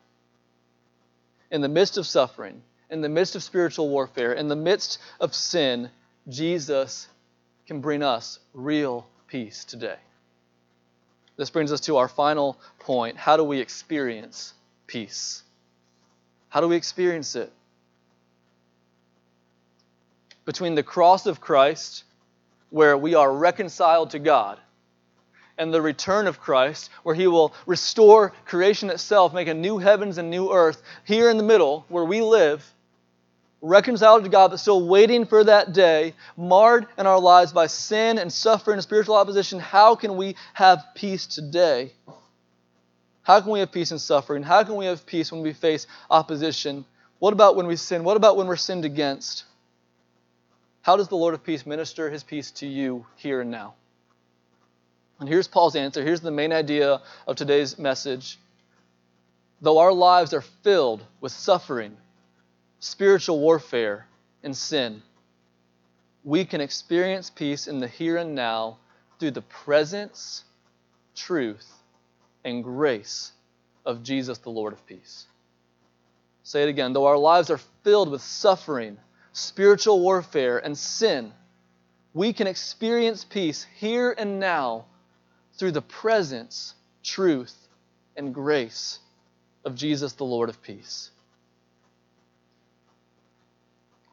In 1.51 1.61
the 1.61 1.69
midst 1.69 1.97
of 1.97 2.05
suffering, 2.05 2.61
in 2.89 2.99
the 2.99 3.07
midst 3.07 3.37
of 3.37 3.43
spiritual 3.43 3.87
warfare, 3.87 4.33
in 4.33 4.49
the 4.49 4.55
midst 4.57 4.99
of 5.21 5.33
sin, 5.33 5.89
Jesus 6.27 7.07
can 7.65 7.79
bring 7.79 8.03
us 8.03 8.39
real 8.53 9.07
peace 9.29 9.63
today. 9.63 9.95
This 11.37 11.49
brings 11.49 11.71
us 11.71 11.79
to 11.81 11.95
our 11.95 12.09
final 12.09 12.59
point. 12.79 13.15
How 13.15 13.37
do 13.37 13.43
we 13.45 13.61
experience 13.61 14.53
peace? 14.85 15.43
How 16.49 16.59
do 16.59 16.67
we 16.67 16.75
experience 16.75 17.37
it? 17.37 17.53
Between 20.43 20.75
the 20.75 20.83
cross 20.83 21.25
of 21.25 21.39
Christ, 21.39 22.03
where 22.75 22.97
we 22.97 23.15
are 23.15 23.31
reconciled 23.31 24.09
to 24.09 24.19
God, 24.19 24.59
and 25.57 25.73
the 25.73 25.81
return 25.81 26.27
of 26.27 26.41
Christ, 26.41 26.89
where 27.03 27.15
He 27.15 27.25
will 27.25 27.53
restore 27.65 28.33
creation 28.43 28.89
itself, 28.89 29.33
make 29.33 29.47
a 29.47 29.53
new 29.53 29.77
heavens 29.77 30.17
and 30.17 30.29
new 30.29 30.51
earth, 30.51 30.83
here 31.05 31.29
in 31.29 31.37
the 31.37 31.43
middle, 31.43 31.85
where 31.87 32.03
we 32.03 32.19
live, 32.19 32.69
reconciled 33.61 34.25
to 34.25 34.29
God, 34.29 34.49
but 34.51 34.57
still 34.57 34.85
waiting 34.85 35.25
for 35.25 35.45
that 35.45 35.71
day, 35.71 36.15
marred 36.35 36.85
in 36.97 37.07
our 37.07 37.17
lives 37.17 37.53
by 37.53 37.67
sin 37.67 38.17
and 38.17 38.29
suffering 38.29 38.73
and 38.73 38.83
spiritual 38.83 39.15
opposition, 39.15 39.57
how 39.57 39.95
can 39.95 40.17
we 40.17 40.35
have 40.53 40.83
peace 40.95 41.27
today? 41.27 41.93
How 43.21 43.39
can 43.39 43.51
we 43.51 43.61
have 43.61 43.71
peace 43.71 43.93
in 43.93 43.99
suffering? 43.99 44.43
How 44.43 44.65
can 44.65 44.75
we 44.75 44.87
have 44.87 45.05
peace 45.05 45.31
when 45.31 45.43
we 45.43 45.53
face 45.53 45.87
opposition? 46.11 46.83
What 47.19 47.31
about 47.31 47.55
when 47.55 47.67
we 47.67 47.77
sin? 47.77 48.03
What 48.03 48.17
about 48.17 48.35
when 48.35 48.47
we're 48.47 48.57
sinned 48.57 48.83
against? 48.83 49.45
How 50.85 50.97
does 50.97 51.07
the 51.07 51.17
Lord 51.17 51.33
of 51.33 51.43
peace 51.43 51.65
minister 51.65 52.11
his 52.11 52.23
peace 52.23 52.51
to 52.51 52.67
you 52.67 53.07
here 53.15 53.41
and 53.41 53.49
now? 53.49 53.73
And 55.19 55.27
here's 55.27 55.47
Paul's 55.47 55.75
answer. 55.75 56.03
Here's 56.03 56.21
the 56.21 56.29
main 56.29 56.53
idea 56.53 57.01
of 57.25 57.35
today's 57.35 57.79
message. 57.79 58.37
Though 59.61 59.79
our 59.79 59.91
lives 59.91 60.31
are 60.31 60.41
filled 60.41 61.03
with 61.21 61.31
suffering, 61.31 61.97
spiritual 62.79 63.39
warfare, 63.39 64.05
and 64.43 64.55
sin, 64.55 65.01
we 66.23 66.45
can 66.45 66.61
experience 66.61 67.31
peace 67.31 67.65
in 67.65 67.79
the 67.79 67.87
here 67.87 68.17
and 68.17 68.35
now 68.35 68.77
through 69.19 69.31
the 69.31 69.41
presence, 69.41 70.43
truth, 71.15 71.67
and 72.43 72.63
grace 72.63 73.31
of 73.87 74.03
Jesus, 74.03 74.37
the 74.37 74.51
Lord 74.51 74.71
of 74.71 74.85
peace. 74.85 75.25
Say 76.43 76.61
it 76.61 76.69
again. 76.69 76.93
Though 76.93 77.07
our 77.07 77.17
lives 77.17 77.49
are 77.49 77.59
filled 77.83 78.11
with 78.11 78.21
suffering, 78.21 78.99
spiritual 79.35 79.99
warfare, 79.99 80.57
and 80.59 80.77
sin, 80.77 81.33
we 82.13 82.31
can 82.31 82.47
experience 82.47 83.25
peace 83.25 83.67
here 83.75 84.15
and 84.17 84.39
now 84.39 84.85
through 85.55 85.71
the 85.71 85.81
presence, 85.81 86.73
truth, 87.03 87.53
and 88.15 88.33
grace 88.33 88.99
of 89.65 89.75
Jesus, 89.75 90.13
the 90.13 90.23
Lord 90.23 90.47
of 90.47 90.61
peace. 90.63 91.11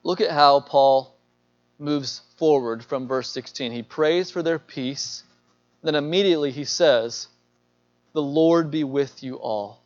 Look 0.02 0.20
at 0.20 0.32
how 0.32 0.58
Paul 0.58 1.16
moves 1.78 2.22
forward 2.36 2.84
from 2.84 3.06
verse 3.06 3.30
16. 3.30 3.70
He 3.70 3.84
prays 3.84 4.32
for 4.32 4.42
their 4.42 4.58
peace, 4.58 5.22
then 5.84 5.94
immediately 5.94 6.50
he 6.50 6.64
says, 6.64 7.28
The 8.12 8.22
Lord 8.22 8.72
be 8.72 8.82
with 8.82 9.22
you 9.22 9.36
all. 9.36 9.82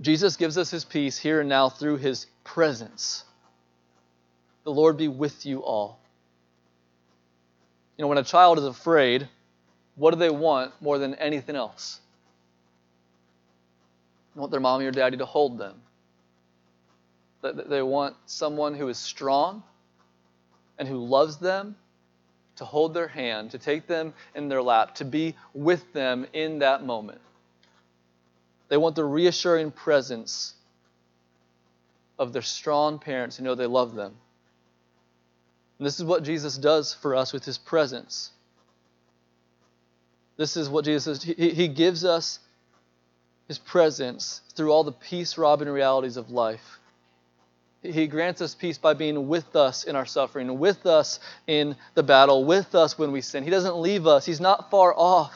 Jesus 0.00 0.36
gives 0.36 0.58
us 0.58 0.72
his 0.72 0.84
peace 0.84 1.16
here 1.16 1.38
and 1.38 1.48
now 1.48 1.68
through 1.68 1.98
his 1.98 2.26
presence. 2.44 3.24
The 4.64 4.72
Lord 4.72 4.96
be 4.96 5.08
with 5.08 5.44
you 5.46 5.62
all. 5.62 5.98
You 7.96 8.02
know, 8.02 8.08
when 8.08 8.18
a 8.18 8.24
child 8.24 8.58
is 8.58 8.64
afraid, 8.64 9.28
what 9.96 10.12
do 10.12 10.16
they 10.18 10.30
want 10.30 10.72
more 10.80 10.98
than 10.98 11.14
anything 11.14 11.56
else? 11.56 12.00
They 14.34 14.40
want 14.40 14.50
their 14.50 14.60
mommy 14.60 14.86
or 14.86 14.90
daddy 14.90 15.18
to 15.18 15.26
hold 15.26 15.58
them. 15.58 15.74
They 17.42 17.82
want 17.82 18.16
someone 18.26 18.74
who 18.74 18.88
is 18.88 18.98
strong 18.98 19.62
and 20.78 20.88
who 20.88 21.04
loves 21.04 21.36
them 21.36 21.76
to 22.56 22.64
hold 22.64 22.94
their 22.94 23.08
hand, 23.08 23.50
to 23.50 23.58
take 23.58 23.86
them 23.86 24.14
in 24.34 24.48
their 24.48 24.62
lap, 24.62 24.94
to 24.96 25.04
be 25.04 25.34
with 25.52 25.92
them 25.92 26.26
in 26.32 26.60
that 26.60 26.84
moment. 26.84 27.20
They 28.68 28.76
want 28.76 28.94
the 28.96 29.04
reassuring 29.04 29.72
presence 29.72 30.54
of 32.22 32.32
their 32.32 32.42
strong 32.42 33.00
parents 33.00 33.36
who 33.36 33.42
know 33.42 33.56
they 33.56 33.66
love 33.66 33.96
them. 33.96 34.14
And 35.78 35.86
this 35.86 35.98
is 35.98 36.04
what 36.04 36.22
Jesus 36.22 36.56
does 36.56 36.94
for 36.94 37.16
us 37.16 37.32
with 37.32 37.44
his 37.44 37.58
presence. 37.58 38.30
This 40.36 40.56
is 40.56 40.68
what 40.68 40.84
Jesus 40.84 41.18
does. 41.18 41.36
He, 41.36 41.50
he 41.50 41.66
gives 41.66 42.04
us 42.04 42.38
his 43.48 43.58
presence 43.58 44.40
through 44.54 44.70
all 44.70 44.84
the 44.84 44.92
peace 44.92 45.36
robbing 45.36 45.68
realities 45.68 46.16
of 46.16 46.30
life. 46.30 46.78
He 47.82 48.06
grants 48.06 48.40
us 48.40 48.54
peace 48.54 48.78
by 48.78 48.94
being 48.94 49.26
with 49.26 49.56
us 49.56 49.82
in 49.82 49.96
our 49.96 50.06
suffering, 50.06 50.60
with 50.60 50.86
us 50.86 51.18
in 51.48 51.74
the 51.94 52.04
battle, 52.04 52.44
with 52.44 52.76
us 52.76 52.96
when 52.96 53.10
we 53.10 53.20
sin. 53.20 53.42
He 53.42 53.50
doesn't 53.50 53.76
leave 53.76 54.06
us, 54.06 54.24
He's 54.24 54.40
not 54.40 54.70
far 54.70 54.94
off. 54.96 55.34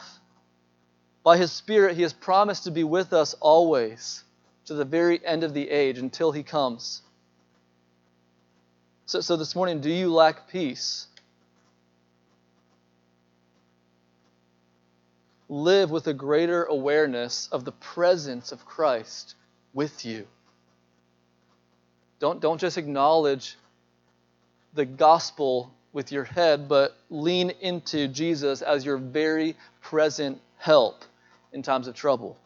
By 1.21 1.37
His 1.37 1.51
Spirit, 1.51 1.97
He 1.97 2.03
has 2.03 2.13
promised 2.13 2.63
to 2.63 2.71
be 2.71 2.85
with 2.85 3.11
us 3.11 3.33
always 3.41 4.23
to 4.67 4.73
the 4.73 4.85
very 4.85 5.25
end 5.25 5.43
of 5.43 5.53
the 5.53 5.69
age 5.69 5.97
until 5.97 6.31
He 6.31 6.43
comes. 6.43 7.01
So, 9.05 9.21
so 9.21 9.37
this 9.37 9.55
morning, 9.55 9.79
do 9.79 9.89
you 9.89 10.13
lack 10.13 10.49
peace? 10.49 11.07
Live 15.49 15.89
with 15.89 16.07
a 16.07 16.13
greater 16.13 16.65
awareness 16.65 17.47
of 17.51 17.63
the 17.63 17.71
presence 17.71 18.51
of 18.51 18.65
Christ 18.65 19.35
with 19.73 20.05
you. 20.05 20.27
Don't, 22.19 22.41
don't 22.41 22.59
just 22.59 22.77
acknowledge 22.77 23.55
the 24.73 24.85
gospel 24.85 25.73
with 25.93 26.11
your 26.11 26.25
head, 26.25 26.67
but 26.67 26.97
lean 27.09 27.51
into 27.61 28.09
Jesus 28.09 28.61
as 28.61 28.85
your 28.85 28.97
very 28.97 29.55
present 29.81 30.41
help 30.57 31.05
in 31.53 31.63
times 31.63 31.87
of 31.87 31.95
trouble. 31.95 32.37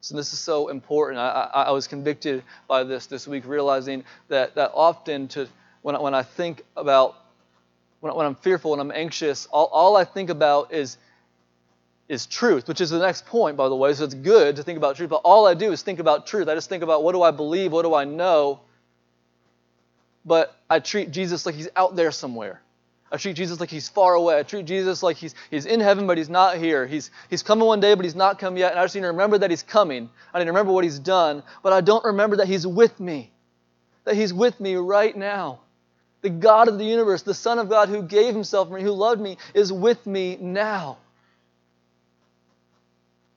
So 0.00 0.16
this 0.16 0.32
is 0.32 0.38
so 0.38 0.68
important. 0.68 1.18
I, 1.18 1.50
I, 1.52 1.62
I, 1.64 1.70
was 1.72 1.88
convicted 1.88 2.44
by 2.68 2.84
this 2.84 3.06
this 3.06 3.26
week, 3.26 3.44
realizing 3.46 4.04
that, 4.28 4.54
that 4.54 4.70
often 4.74 5.28
to 5.28 5.48
when 5.82 5.96
I, 5.96 6.00
when 6.00 6.14
I 6.14 6.22
think 6.22 6.62
about 6.76 7.16
when, 8.00 8.14
when 8.14 8.26
I'm 8.26 8.34
fearful, 8.36 8.72
and 8.72 8.80
I'm 8.80 8.92
anxious, 8.92 9.46
all, 9.46 9.66
all 9.66 9.96
I 9.96 10.04
think 10.04 10.30
about 10.30 10.72
is, 10.72 10.98
is 12.08 12.26
truth, 12.26 12.68
which 12.68 12.80
is 12.80 12.90
the 12.90 12.98
next 12.98 13.26
point, 13.26 13.56
by 13.56 13.68
the 13.68 13.74
way. 13.74 13.92
So 13.94 14.04
it's 14.04 14.14
good 14.14 14.56
to 14.56 14.62
think 14.62 14.76
about 14.76 14.96
truth, 14.96 15.10
but 15.10 15.22
all 15.24 15.46
I 15.46 15.54
do 15.54 15.72
is 15.72 15.82
think 15.82 15.98
about 15.98 16.26
truth. 16.26 16.48
I 16.48 16.54
just 16.54 16.68
think 16.68 16.82
about 16.82 17.02
what 17.02 17.12
do 17.12 17.22
I 17.22 17.30
believe, 17.30 17.72
what 17.72 17.82
do 17.82 17.94
I 17.94 18.04
know, 18.04 18.60
but 20.24 20.54
I 20.70 20.78
treat 20.78 21.10
Jesus 21.10 21.44
like 21.46 21.54
he's 21.54 21.68
out 21.74 21.96
there 21.96 22.10
somewhere. 22.10 22.60
I 23.10 23.16
treat 23.16 23.36
Jesus 23.36 23.58
like 23.58 23.70
he's 23.70 23.88
far 23.88 24.14
away. 24.14 24.38
I 24.38 24.42
treat 24.42 24.66
Jesus 24.66 25.02
like 25.02 25.16
he's, 25.16 25.34
he's 25.50 25.64
in 25.64 25.80
heaven, 25.80 26.06
but 26.06 26.18
he's 26.18 26.28
not 26.28 26.58
here. 26.58 26.86
He's, 26.86 27.10
he's 27.30 27.42
coming 27.42 27.66
one 27.66 27.80
day, 27.80 27.94
but 27.94 28.04
he's 28.04 28.14
not 28.14 28.38
come 28.38 28.56
yet. 28.56 28.72
And 28.72 28.80
I 28.80 28.84
just 28.84 28.94
need 28.94 29.00
to 29.00 29.08
remember 29.08 29.38
that 29.38 29.50
he's 29.50 29.62
coming. 29.62 30.10
I 30.34 30.38
need 30.38 30.44
to 30.44 30.50
remember 30.50 30.72
what 30.72 30.84
he's 30.84 30.98
done, 30.98 31.42
but 31.62 31.72
I 31.72 31.80
don't 31.80 32.04
remember 32.04 32.36
that 32.36 32.48
he's 32.48 32.66
with 32.66 33.00
me, 33.00 33.32
that 34.04 34.14
he's 34.14 34.34
with 34.34 34.60
me 34.60 34.76
right 34.76 35.16
now. 35.16 35.60
The 36.20 36.30
God 36.30 36.68
of 36.68 36.78
the 36.78 36.84
universe, 36.84 37.22
the 37.22 37.32
Son 37.32 37.58
of 37.58 37.68
God 37.68 37.88
who 37.88 38.02
gave 38.02 38.34
himself 38.34 38.68
for 38.68 38.74
me, 38.74 38.82
who 38.82 38.92
loved 38.92 39.20
me, 39.20 39.38
is 39.54 39.72
with 39.72 40.04
me 40.06 40.36
now. 40.38 40.98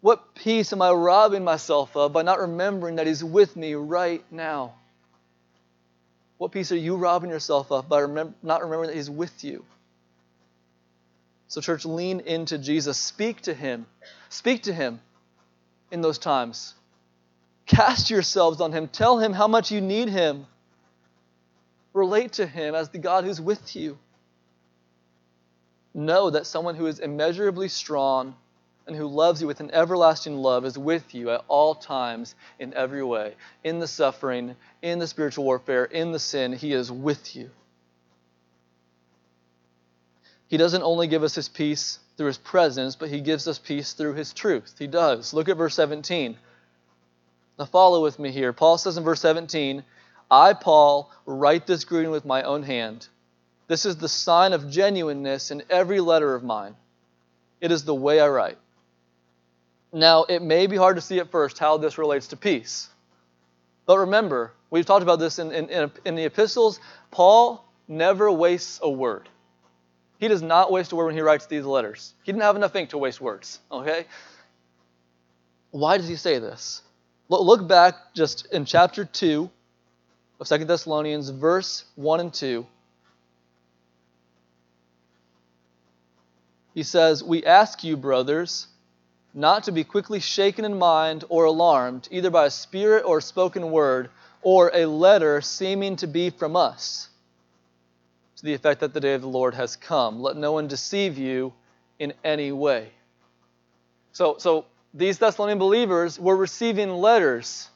What 0.01 0.33
peace 0.33 0.73
am 0.73 0.81
I 0.81 0.91
robbing 0.91 1.43
myself 1.43 1.95
of 1.95 2.11
by 2.11 2.23
not 2.23 2.39
remembering 2.39 2.95
that 2.95 3.07
he's 3.07 3.23
with 3.23 3.55
me 3.55 3.75
right 3.75 4.23
now? 4.31 4.73
What 6.41 6.51
peace 6.51 6.71
are 6.71 6.75
you 6.75 6.95
robbing 6.95 7.29
yourself 7.29 7.71
of 7.71 7.87
by 7.87 7.99
remember, 7.99 8.33
not 8.41 8.63
remembering 8.63 8.89
that 8.89 8.95
He's 8.95 9.11
with 9.11 9.43
you? 9.43 9.63
So, 11.49 11.61
church, 11.61 11.85
lean 11.85 12.21
into 12.21 12.57
Jesus. 12.57 12.97
Speak 12.97 13.41
to 13.41 13.53
Him. 13.53 13.85
Speak 14.29 14.63
to 14.63 14.73
Him 14.73 15.01
in 15.91 16.01
those 16.01 16.17
times. 16.17 16.73
Cast 17.67 18.09
yourselves 18.09 18.59
on 18.59 18.71
Him. 18.71 18.87
Tell 18.87 19.19
Him 19.19 19.33
how 19.33 19.47
much 19.47 19.71
you 19.71 19.81
need 19.81 20.09
Him. 20.09 20.47
Relate 21.93 22.31
to 22.33 22.47
Him 22.47 22.73
as 22.73 22.89
the 22.89 22.97
God 22.97 23.23
who's 23.23 23.39
with 23.39 23.75
you. 23.75 23.99
Know 25.93 26.31
that 26.31 26.47
someone 26.47 26.73
who 26.73 26.87
is 26.87 26.97
immeasurably 26.97 27.67
strong 27.67 28.33
and 28.87 28.95
who 28.95 29.07
loves 29.07 29.41
you 29.41 29.47
with 29.47 29.59
an 29.59 29.71
everlasting 29.71 30.37
love 30.37 30.65
is 30.65 30.77
with 30.77 31.13
you 31.13 31.29
at 31.31 31.43
all 31.47 31.75
times 31.75 32.35
in 32.59 32.73
every 32.73 33.03
way. 33.03 33.35
In 33.63 33.79
the 33.79 33.87
suffering, 33.87 34.55
in 34.81 34.99
the 34.99 35.07
spiritual 35.07 35.45
warfare, 35.45 35.85
in 35.85 36.11
the 36.11 36.19
sin, 36.19 36.53
He 36.53 36.73
is 36.73 36.91
with 36.91 37.35
you. 37.35 37.49
He 40.47 40.57
doesn't 40.57 40.83
only 40.83 41.07
give 41.07 41.23
us 41.23 41.35
His 41.35 41.47
peace 41.47 41.99
through 42.17 42.27
His 42.27 42.37
presence, 42.37 42.95
but 42.95 43.09
He 43.09 43.21
gives 43.21 43.47
us 43.47 43.59
peace 43.59 43.93
through 43.93 44.15
His 44.15 44.33
truth. 44.33 44.75
He 44.77 44.87
does. 44.87 45.33
Look 45.33 45.47
at 45.47 45.57
verse 45.57 45.75
17. 45.75 46.37
Now, 47.59 47.65
follow 47.65 48.01
with 48.01 48.17
me 48.17 48.31
here. 48.31 48.53
Paul 48.53 48.77
says 48.77 48.97
in 48.97 49.03
verse 49.03 49.21
17, 49.21 49.83
I, 50.29 50.53
Paul, 50.53 51.11
write 51.25 51.67
this 51.67 51.83
greeting 51.83 52.11
with 52.11 52.25
my 52.25 52.41
own 52.43 52.63
hand. 52.63 53.07
This 53.67 53.85
is 53.85 53.97
the 53.97 54.09
sign 54.09 54.53
of 54.53 54.69
genuineness 54.69 55.51
in 55.51 55.63
every 55.69 55.99
letter 55.99 56.33
of 56.33 56.43
mine. 56.43 56.75
It 57.61 57.71
is 57.71 57.85
the 57.85 57.95
way 57.95 58.19
I 58.19 58.27
write. 58.27 58.57
Now, 59.93 60.23
it 60.23 60.41
may 60.41 60.67
be 60.67 60.77
hard 60.77 60.95
to 60.95 61.01
see 61.01 61.19
at 61.19 61.31
first 61.31 61.59
how 61.59 61.77
this 61.77 61.97
relates 61.97 62.27
to 62.27 62.37
peace. 62.37 62.89
But 63.85 63.99
remember, 63.99 64.53
we've 64.69 64.85
talked 64.85 65.03
about 65.03 65.19
this 65.19 65.37
in, 65.39 65.51
in, 65.51 65.91
in, 66.05 66.15
the 66.15 66.25
epistles. 66.25 66.79
Paul 67.09 67.65
never 67.87 68.31
wastes 68.31 68.79
a 68.81 68.89
word. 68.89 69.27
He 70.17 70.27
does 70.27 70.41
not 70.41 70.71
waste 70.71 70.91
a 70.91 70.95
word 70.95 71.07
when 71.07 71.15
he 71.15 71.21
writes 71.21 71.47
these 71.47 71.65
letters. 71.65 72.13
He 72.23 72.31
didn't 72.31 72.43
have 72.43 72.55
enough 72.55 72.75
ink 72.75 72.91
to 72.91 72.97
waste 72.97 73.19
words, 73.19 73.59
okay? 73.71 74.05
Why 75.71 75.97
does 75.97 76.07
he 76.07 76.15
say 76.15 76.39
this? 76.39 76.83
Look 77.27 77.67
back 77.67 78.13
just 78.13 78.45
in 78.53 78.65
chapter 78.65 79.03
2 79.03 79.49
of 80.39 80.47
Second 80.47 80.67
Thessalonians, 80.67 81.29
verse 81.29 81.85
1 81.95 82.19
and 82.19 82.33
2. 82.33 82.65
He 86.73 86.83
says, 86.83 87.23
We 87.23 87.45
ask 87.45 87.83
you, 87.83 87.97
brothers, 87.97 88.67
not 89.33 89.63
to 89.63 89.71
be 89.71 89.83
quickly 89.83 90.19
shaken 90.19 90.65
in 90.65 90.77
mind 90.77 91.23
or 91.29 91.45
alarmed, 91.45 92.07
either 92.11 92.29
by 92.29 92.45
a 92.45 92.49
spirit 92.49 93.03
or 93.05 93.21
spoken 93.21 93.71
word, 93.71 94.09
or 94.41 94.71
a 94.73 94.85
letter 94.85 95.41
seeming 95.41 95.95
to 95.97 96.07
be 96.07 96.29
from 96.29 96.55
us, 96.55 97.09
to 98.37 98.45
the 98.45 98.53
effect 98.53 98.81
that 98.81 98.93
the 98.93 98.99
day 98.99 99.13
of 99.13 99.21
the 99.21 99.27
Lord 99.27 99.53
has 99.53 99.75
come. 99.75 100.21
Let 100.21 100.35
no 100.35 100.51
one 100.51 100.67
deceive 100.67 101.17
you 101.17 101.53
in 101.99 102.13
any 102.23 102.51
way. 102.51 102.89
So, 104.11 104.35
so 104.39 104.65
these 104.93 105.19
Thessalonian 105.19 105.59
believers 105.59 106.19
were 106.19 106.35
receiving 106.35 106.89
letters, 106.89 107.69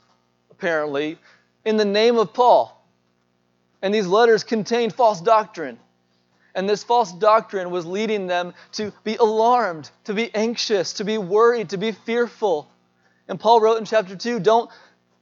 apparently, 0.52 1.18
in 1.64 1.78
the 1.78 1.86
name 1.86 2.18
of 2.18 2.34
Paul. 2.34 2.72
And 3.82 3.94
these 3.94 4.08
letters 4.08 4.44
contained 4.44 4.94
false 4.94 5.22
doctrine. 5.22 5.80
And 6.56 6.70
this 6.70 6.84
false 6.84 7.12
doctrine 7.12 7.70
was 7.70 7.86
leading 7.86 8.28
them 8.28 8.54
to 8.74 8.94
be 9.04 9.18
alarmed, 9.18 9.92
to 10.06 10.14
be 10.14 10.34
anxious, 10.34 10.94
to 10.94 11.04
be 11.04 11.18
worried, 11.18 11.70
to 11.70 11.78
be 11.78 11.92
fearful. 11.92 12.72
And 13.28 13.40
Paul 13.40 13.60
wrote 13.60 13.78
in 13.78 13.86
chapter 13.86 14.16
2 14.16 14.40
don't, 14.40 14.72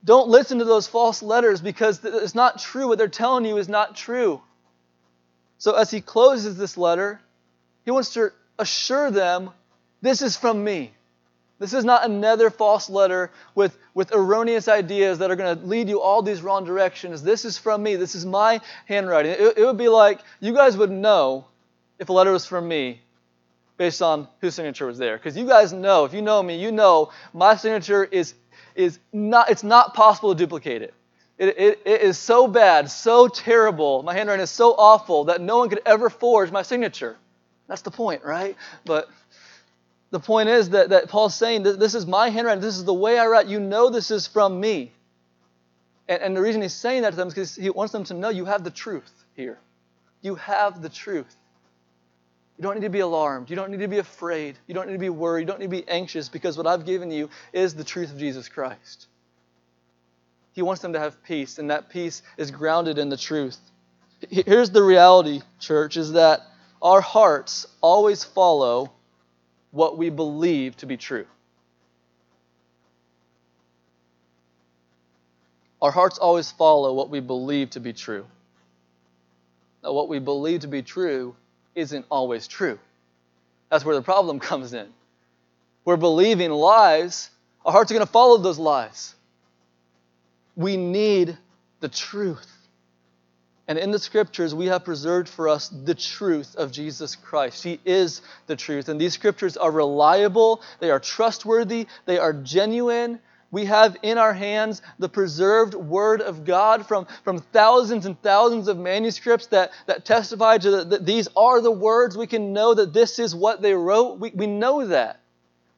don't 0.06 0.30
listen 0.30 0.60
to 0.60 0.66
those 0.66 0.88
false 0.88 1.24
letters 1.24 1.60
because 1.60 2.06
it's 2.06 2.36
not 2.36 2.60
true. 2.60 2.88
What 2.88 3.00
they're 3.00 3.08
telling 3.08 3.46
you 3.46 3.58
is 3.58 3.68
not 3.68 3.96
true. 3.96 4.42
So 5.58 5.74
as 5.74 5.90
he 5.90 6.02
closes 6.02 6.56
this 6.56 6.78
letter, 6.78 7.20
he 7.84 7.92
wants 7.92 8.14
to 8.14 8.32
assure 8.60 9.10
them 9.10 9.50
this 10.02 10.22
is 10.22 10.38
from 10.38 10.64
me. 10.64 10.94
This 11.64 11.74
is 11.74 11.86
not 11.86 12.04
another 12.04 12.50
false 12.50 12.90
letter 12.90 13.32
with, 13.56 13.78
with 13.94 14.12
erroneous 14.12 14.68
ideas 14.68 15.20
that 15.20 15.32
are 15.32 15.38
going 15.38 15.58
to 15.58 15.66
lead 15.66 15.88
you 15.88 16.02
all 16.02 16.22
these 16.22 16.42
wrong 16.42 16.66
directions. 16.66 17.24
This 17.24 17.46
is 17.46 17.58
from 17.58 17.82
me. 17.82 17.96
This 17.96 18.16
is 18.16 18.26
my 18.26 18.60
handwriting. 18.86 19.32
It, 19.32 19.58
it 19.60 19.66
would 19.66 19.78
be 19.78 19.88
like 19.88 20.20
you 20.42 20.54
guys 20.54 20.76
would 20.76 20.92
know 20.92 21.46
if 22.00 22.10
a 22.10 22.12
letter 22.12 22.34
was 22.34 22.46
from 22.46 22.68
me 22.68 23.00
based 23.78 24.02
on 24.02 24.28
whose 24.42 24.56
signature 24.56 24.88
was 24.88 24.98
there. 24.98 25.16
Because 25.16 25.38
you 25.38 25.48
guys 25.48 25.72
know, 25.72 26.04
if 26.04 26.14
you 26.14 26.22
know 26.22 26.44
me, 26.44 26.62
you 26.62 26.70
know 26.70 27.14
my 27.34 27.56
signature 27.56 28.04
is, 28.04 28.34
is 28.76 29.00
not, 29.14 29.50
it's 29.50 29.64
not 29.64 29.94
possible 29.94 30.36
to 30.36 30.38
duplicate 30.38 30.82
it. 30.82 30.94
It, 31.38 31.58
it, 31.58 31.82
it 31.86 32.02
is 32.02 32.18
so 32.18 32.46
bad, 32.46 32.92
so 32.92 33.30
terrible, 33.30 34.04
my 34.04 34.14
handwriting 34.14 34.44
is 34.44 34.52
so 34.52 34.74
awful 34.74 35.24
that 35.24 35.40
no 35.40 35.60
one 35.60 35.70
could 35.70 35.82
ever 35.86 36.10
forge 36.10 36.52
my 36.52 36.64
signature. 36.64 37.16
That's 37.70 37.84
the 37.84 37.92
point, 37.92 38.26
right? 38.26 38.58
But 38.84 39.08
the 40.14 40.20
point 40.20 40.48
is 40.48 40.70
that, 40.70 40.90
that 40.90 41.10
Paul's 41.10 41.34
saying 41.34 41.64
this 41.64 41.96
is 41.96 42.06
my 42.06 42.30
handwriting, 42.30 42.62
this 42.62 42.78
is 42.78 42.86
the 42.86 42.94
way 42.94 43.18
I 43.18 43.26
write. 43.26 43.48
You 43.48 43.60
know 43.60 43.90
this 43.90 44.12
is 44.12 44.28
from 44.28 44.60
me. 44.60 44.92
And, 46.08 46.22
and 46.22 46.38
the 46.38 46.42
reason 46.42 46.62
he's 46.62 46.72
saying 46.72 47.02
that 47.02 47.10
to 47.10 47.16
them 47.16 47.30
is 47.30 47.34
because 47.34 47.56
he 47.56 47.72
wants 47.72 47.94
them 47.94 48.04
to 48.04 48.14
know 48.14 48.30
you 48.30 48.46
have 48.46 48.64
the 48.64 48.70
truth 48.70 49.12
here. 49.36 49.58
You 50.22 50.36
have 50.36 50.84
the 50.84 50.90
truth. 50.90 51.36
You 52.60 52.62
don't 52.62 52.76
need 52.76 52.86
to 52.86 52.92
be 52.92 53.00
alarmed. 53.00 53.50
You 53.50 53.56
don't 53.56 53.72
need 53.72 53.80
to 53.80 53.88
be 53.88 53.98
afraid. 53.98 54.56
You 54.68 54.76
don't 54.76 54.86
need 54.86 54.94
to 54.94 55.00
be 55.00 55.10
worried. 55.10 55.42
You 55.42 55.48
don't 55.48 55.60
need 55.60 55.66
to 55.66 55.82
be 55.82 55.90
anxious 55.90 56.30
because 56.30 56.58
what 56.58 56.68
I've 56.68 56.86
given 56.86 57.10
you 57.10 57.32
is 57.52 57.74
the 57.74 57.84
truth 57.84 58.12
of 58.12 58.20
Jesus 58.20 58.48
Christ. 58.48 59.08
He 60.52 60.62
wants 60.62 60.84
them 60.84 60.94
to 60.94 61.00
have 61.00 61.24
peace, 61.24 61.58
and 61.58 61.72
that 61.72 61.90
peace 61.90 62.22
is 62.38 62.52
grounded 62.52 63.00
in 63.00 63.10
the 63.10 63.18
truth. 63.18 63.58
Here's 64.30 64.70
the 64.70 64.84
reality, 64.84 65.42
church, 65.60 65.98
is 65.98 66.12
that 66.12 66.42
our 66.84 67.02
hearts 67.02 67.66
always 67.82 68.24
follow 68.24 68.92
what 69.74 69.98
we 69.98 70.12
believe 70.12 70.78
to 70.78 70.86
be 70.86 70.98
true. 70.98 71.26
Our 75.82 75.92
hearts 75.92 76.20
always 76.20 76.52
follow 76.52 76.94
what 76.94 77.10
we 77.10 77.20
believe 77.20 77.72
to 77.72 77.80
be 77.80 77.92
true. 77.92 78.26
Now, 79.84 79.94
what 79.94 80.08
we 80.10 80.20
believe 80.20 80.62
to 80.62 80.68
be 80.68 80.84
true 80.84 81.36
isn't 81.74 82.06
always 82.12 82.48
true. 82.48 82.78
That's 83.70 83.84
where 83.84 83.96
the 83.96 84.04
problem 84.04 84.40
comes 84.52 84.74
in. 84.74 84.88
We're 85.86 85.98
believing 85.98 86.52
lies, 86.52 87.32
our 87.66 87.72
hearts 87.72 87.92
are 87.92 87.96
going 87.96 88.06
to 88.06 88.12
follow 88.12 88.38
those 88.38 88.60
lies. 88.60 89.16
We 90.56 90.78
need 90.78 91.36
the 91.80 91.90
truth. 91.90 92.48
And 93.68 93.80
in 93.80 93.92
the 93.92 94.00
scriptures, 94.00 94.54
we 94.54 94.66
have 94.66 94.84
preserved 94.84 95.30
for 95.30 95.48
us 95.48 95.70
the 95.70 95.96
truth 95.96 96.56
of 96.56 96.72
Jesus 96.72 97.16
Christ. 97.16 97.64
He 97.64 97.80
is 97.86 98.22
the 98.46 98.58
truth. 98.58 98.90
And 98.90 99.00
these 99.00 99.14
scriptures 99.14 99.56
are 99.56 99.72
reliable, 99.72 100.62
they 100.80 100.92
are 100.92 101.00
trustworthy, 101.00 101.88
they 102.06 102.18
are 102.18 102.34
genuine. 102.34 103.20
We 103.52 103.66
have 103.66 103.96
in 104.02 104.18
our 104.18 104.34
hands 104.34 104.82
the 104.98 105.08
preserved 105.08 105.76
Word 105.76 106.22
of 106.22 106.44
God 106.44 106.88
from, 106.88 107.06
from 107.24 107.40
thousands 107.40 108.08
and 108.08 108.20
thousands 108.22 108.68
of 108.68 108.80
manuscripts 108.80 109.46
that, 109.48 109.72
that 109.86 110.06
testify 110.06 110.58
to 110.58 110.72
the, 110.72 110.84
that 110.86 111.06
these 111.06 111.30
are 111.38 111.62
the 111.62 111.72
words. 111.72 112.18
We 112.18 112.26
can 112.26 112.52
know 112.52 112.74
that 112.74 112.94
this 112.94 113.20
is 113.20 113.36
what 113.36 113.62
they 113.62 113.76
wrote. 113.76 114.20
We, 114.20 114.32
we 114.32 114.48
know 114.48 114.88
that. 114.88 115.20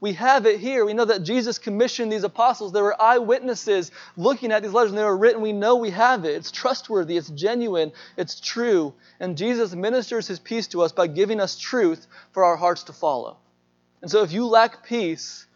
We 0.05 0.13
have 0.13 0.45
it 0.45 0.59
here. 0.59 0.85
We 0.85 0.93
know 0.93 1.05
that 1.05 1.23
Jesus 1.23 1.57
commissioned 1.57 2.11
these 2.11 2.23
apostles. 2.23 2.71
There 2.71 2.83
were 2.83 3.01
eyewitnesses 3.01 3.89
looking 4.15 4.51
at 4.51 4.61
these 4.61 4.71
letters 4.71 4.91
and 4.91 4.99
they 4.99 5.03
were 5.03 5.17
written. 5.17 5.41
We 5.41 5.51
know 5.51 5.77
we 5.77 5.89
have 5.89 6.25
it. 6.25 6.35
It's 6.35 6.51
trustworthy, 6.51 7.17
it's 7.17 7.31
genuine, 7.31 7.91
it's 8.15 8.39
true. 8.39 8.93
And 9.19 9.35
Jesus 9.35 9.73
ministers 9.73 10.27
his 10.27 10.37
peace 10.37 10.67
to 10.67 10.83
us 10.83 10.91
by 10.91 11.07
giving 11.07 11.39
us 11.39 11.57
truth 11.57 12.05
for 12.33 12.43
our 12.43 12.55
hearts 12.55 12.83
to 12.83 12.93
follow. 12.93 13.37
And 14.03 14.11
so 14.11 14.21
if 14.21 14.31
you 14.31 14.45
lack 14.45 14.85
peace, 14.85 15.47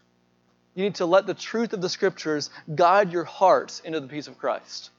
you 0.74 0.82
need 0.82 0.96
to 0.96 1.06
let 1.06 1.28
the 1.28 1.34
truth 1.34 1.72
of 1.72 1.80
the 1.80 1.88
scriptures 1.88 2.50
guide 2.74 3.12
your 3.12 3.22
hearts 3.22 3.78
into 3.84 4.00
the 4.00 4.08
peace 4.08 4.26
of 4.26 4.36
Christ. 4.36 4.90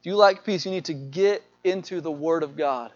If 0.00 0.06
you 0.06 0.16
lack 0.16 0.44
peace, 0.44 0.64
you 0.64 0.72
need 0.72 0.86
to 0.86 0.94
get 0.94 1.44
into 1.62 2.00
the 2.00 2.10
Word 2.10 2.42
of 2.42 2.56
God. 2.56 2.90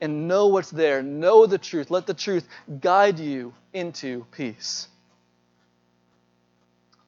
And 0.00 0.28
know 0.28 0.48
what's 0.48 0.70
there. 0.70 1.02
Know 1.02 1.46
the 1.46 1.58
truth. 1.58 1.90
Let 1.90 2.06
the 2.06 2.14
truth 2.14 2.46
guide 2.80 3.18
you 3.18 3.54
into 3.72 4.26
peace. 4.32 4.88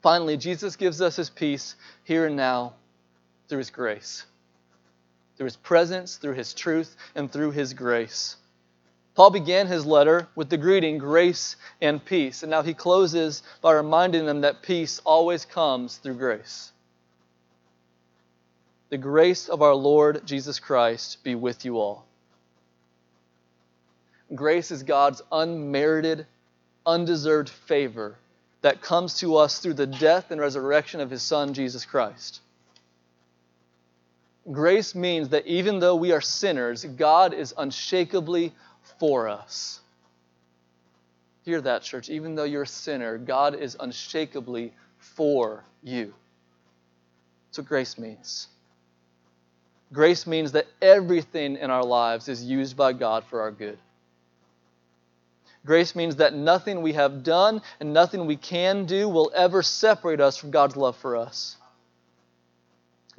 Finally, 0.03 0.37
Jesus 0.37 0.77
gives 0.77 1.01
us 1.01 1.17
his 1.17 1.31
peace 1.31 1.75
here 2.05 2.27
and 2.27 2.37
now 2.37 2.75
through 3.49 3.59
his 3.59 3.71
grace, 3.71 4.25
through 5.37 5.47
his 5.47 5.57
presence, 5.57 6.17
through 6.17 6.35
his 6.35 6.55
truth, 6.55 6.97
and 7.15 7.31
through 7.31 7.51
his 7.51 7.75
grace. 7.75 8.37
Paul 9.17 9.31
began 9.31 9.67
his 9.67 9.87
letter 9.87 10.29
with 10.37 10.51
the 10.51 10.59
greeting, 10.59 10.99
grace 10.99 11.57
and 11.81 12.05
peace. 12.05 12.43
And 12.43 12.51
now 12.51 12.63
he 12.63 12.75
closes 12.75 13.43
by 13.63 13.73
reminding 13.73 14.27
them 14.27 14.43
that 14.43 14.63
peace 14.63 15.01
always 15.05 15.45
comes 15.45 15.97
through 15.97 16.15
grace. 16.15 16.71
The 18.91 18.99
grace 18.99 19.49
of 19.49 19.63
our 19.63 19.75
Lord 19.75 20.25
Jesus 20.27 20.61
Christ 20.61 21.25
be 21.25 21.35
with 21.35 21.65
you 21.65 21.79
all. 21.79 22.06
Grace 24.35 24.71
is 24.71 24.83
God's 24.83 25.23
unmerited, 25.31 26.27
undeserved 26.85 27.49
favor 27.49 28.17
that 28.63 28.81
comes 28.81 29.19
to 29.21 29.37
us 29.37 29.61
through 29.61 29.75
the 29.75 29.87
death 29.87 30.31
and 30.31 30.41
resurrection 30.41 31.01
of 31.01 31.11
His 31.11 31.23
Son, 31.23 31.55
Jesus 31.55 31.85
Christ. 31.85 32.41
Grace 34.51 34.95
means 34.95 35.31
that 35.31 35.47
even 35.47 35.81
though 35.81 35.97
we 35.97 36.13
are 36.13 36.21
sinners, 36.21 36.85
God 36.85 37.35
is 37.35 37.55
unshakably 37.57 38.53
for 38.99 39.29
us. 39.29 39.81
Hear 41.45 41.61
that, 41.61 41.83
church. 41.83 42.09
Even 42.09 42.35
though 42.35 42.45
you're 42.45 42.63
a 42.63 42.67
sinner, 42.67 43.19
God 43.19 43.55
is 43.55 43.77
unshakably 43.79 44.73
for 44.99 45.63
you. 45.83 46.13
That's 47.49 47.59
what 47.59 47.69
grace 47.69 47.99
means. 47.99 48.49
Grace 49.93 50.27
means 50.27 50.53
that 50.53 50.67
everything 50.83 51.57
in 51.57 51.71
our 51.71 51.85
lives 51.85 52.29
is 52.29 52.43
used 52.43 52.77
by 52.77 52.93
God 52.93 53.25
for 53.25 53.41
our 53.41 53.53
good. 53.53 53.79
Grace 55.67 55.97
means 55.97 56.17
that 56.17 56.33
nothing 56.33 56.81
we 56.81 56.93
have 56.93 57.25
done 57.25 57.61
and 57.81 57.93
nothing 57.93 58.25
we 58.25 58.37
can 58.37 58.87
do 58.87 59.09
will 59.09 59.33
ever 59.35 59.63
separate 59.63 60.21
us 60.21 60.37
from 60.37 60.53
God's 60.53 60.77
love 60.77 60.97
for 60.97 61.17
us. 61.17 61.57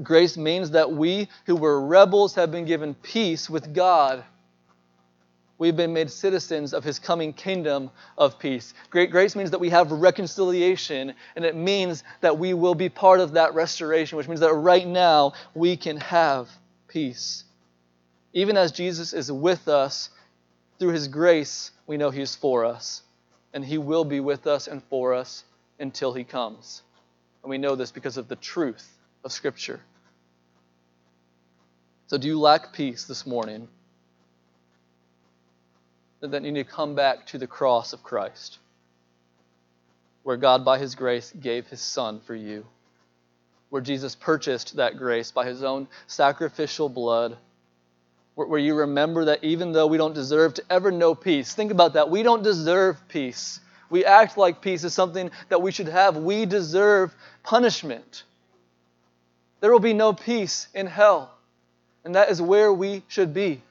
Grace 0.01 0.37
means 0.37 0.71
that 0.71 0.91
we 0.91 1.27
who 1.45 1.57
were 1.57 1.85
rebels 1.85 2.35
have 2.35 2.49
been 2.49 2.65
given 2.65 2.93
peace 2.95 3.49
with 3.49 3.73
God. 3.73 4.23
We've 5.57 5.75
been 5.75 5.91
made 5.91 6.09
citizens 6.09 6.73
of 6.73 6.83
his 6.83 6.99
coming 6.99 7.33
kingdom 7.33 7.89
of 8.17 8.39
peace. 8.39 8.73
Great 8.91 9.11
grace 9.11 9.35
means 9.35 9.51
that 9.51 9.59
we 9.59 9.71
have 9.71 9.91
reconciliation, 9.91 11.15
and 11.35 11.43
it 11.43 11.55
means 11.55 12.03
that 12.21 12.37
we 12.37 12.53
will 12.53 12.75
be 12.75 12.89
part 12.89 13.19
of 13.19 13.33
that 13.33 13.55
restoration, 13.55 14.17
which 14.17 14.27
means 14.27 14.39
that 14.39 14.53
right 14.53 14.87
now 14.87 15.33
we 15.55 15.75
can 15.75 15.97
have 15.97 16.47
peace. 16.87 17.43
Even 18.33 18.55
as 18.55 18.71
Jesus 18.71 19.13
is 19.13 19.31
with 19.31 19.67
us 19.67 20.11
through 20.79 20.93
his 20.93 21.07
grace, 21.07 21.71
we 21.85 21.97
know 21.97 22.09
he 22.09 22.21
is 22.21 22.35
for 22.35 22.65
us, 22.65 23.01
and 23.53 23.63
he 23.63 23.77
will 23.77 24.05
be 24.05 24.19
with 24.19 24.47
us 24.47 24.67
and 24.67 24.83
for 24.83 25.13
us 25.13 25.43
until 25.79 26.13
he 26.13 26.23
comes. 26.23 26.81
And 27.43 27.49
we 27.49 27.57
know 27.57 27.75
this 27.75 27.91
because 27.91 28.17
of 28.17 28.27
the 28.27 28.35
truth 28.35 28.87
of 29.23 29.31
Scripture. 29.31 29.79
So, 32.07 32.17
do 32.17 32.27
you 32.27 32.39
lack 32.39 32.73
peace 32.73 33.05
this 33.05 33.25
morning? 33.25 33.67
Then 36.19 36.43
you 36.43 36.51
need 36.51 36.65
to 36.65 36.71
come 36.71 36.95
back 36.95 37.27
to 37.27 37.37
the 37.37 37.47
cross 37.47 37.93
of 37.93 38.01
Christ, 38.01 38.59
where 40.23 40.37
God, 40.37 40.65
by 40.65 40.79
His 40.79 40.95
grace, 40.95 41.31
gave 41.31 41.67
His 41.67 41.81
Son 41.81 42.21
for 42.21 42.33
you, 42.33 42.65
where 43.69 43.81
Jesus 43.81 44.15
purchased 44.15 44.77
that 44.77 44.97
grace 44.97 45.31
by 45.31 45.45
His 45.45 45.63
own 45.63 45.87
sacrificial 46.07 46.89
blood, 46.89 47.37
where, 48.45 48.59
you 48.59 48.75
remember 48.75 49.25
that 49.25 49.43
even 49.43 49.71
though 49.71 49.87
we 49.87 49.97
don't 49.97 50.13
deserve 50.13 50.53
to 50.55 50.63
ever 50.69 50.91
know 50.91 51.15
peace, 51.15 51.55
think 51.55 51.71
about 51.71 51.93
that. 51.93 52.11
We 52.11 52.21
don't 52.21 52.43
deserve 52.43 52.97
peace. 53.09 53.59
We 53.89 54.05
act 54.05 54.37
like 54.37 54.61
peace 54.61 54.83
is 54.83 54.93
something 54.93 55.31
that 55.49 55.61
we 55.61 55.71
should 55.71 55.87
have. 55.87 56.17
We 56.17 56.45
deserve 56.45 57.15
punishment. 57.41 58.23
There 59.59 59.71
will 59.71 59.79
be 59.79 59.93
no 59.93 60.13
peace 60.13 60.67
in 60.75 60.85
hell. 60.85 61.33
And 62.05 62.13
that 62.15 62.29
is 62.29 62.39
where 62.39 62.71
we 62.71 63.03
should 63.07 63.33
be. 63.33 63.63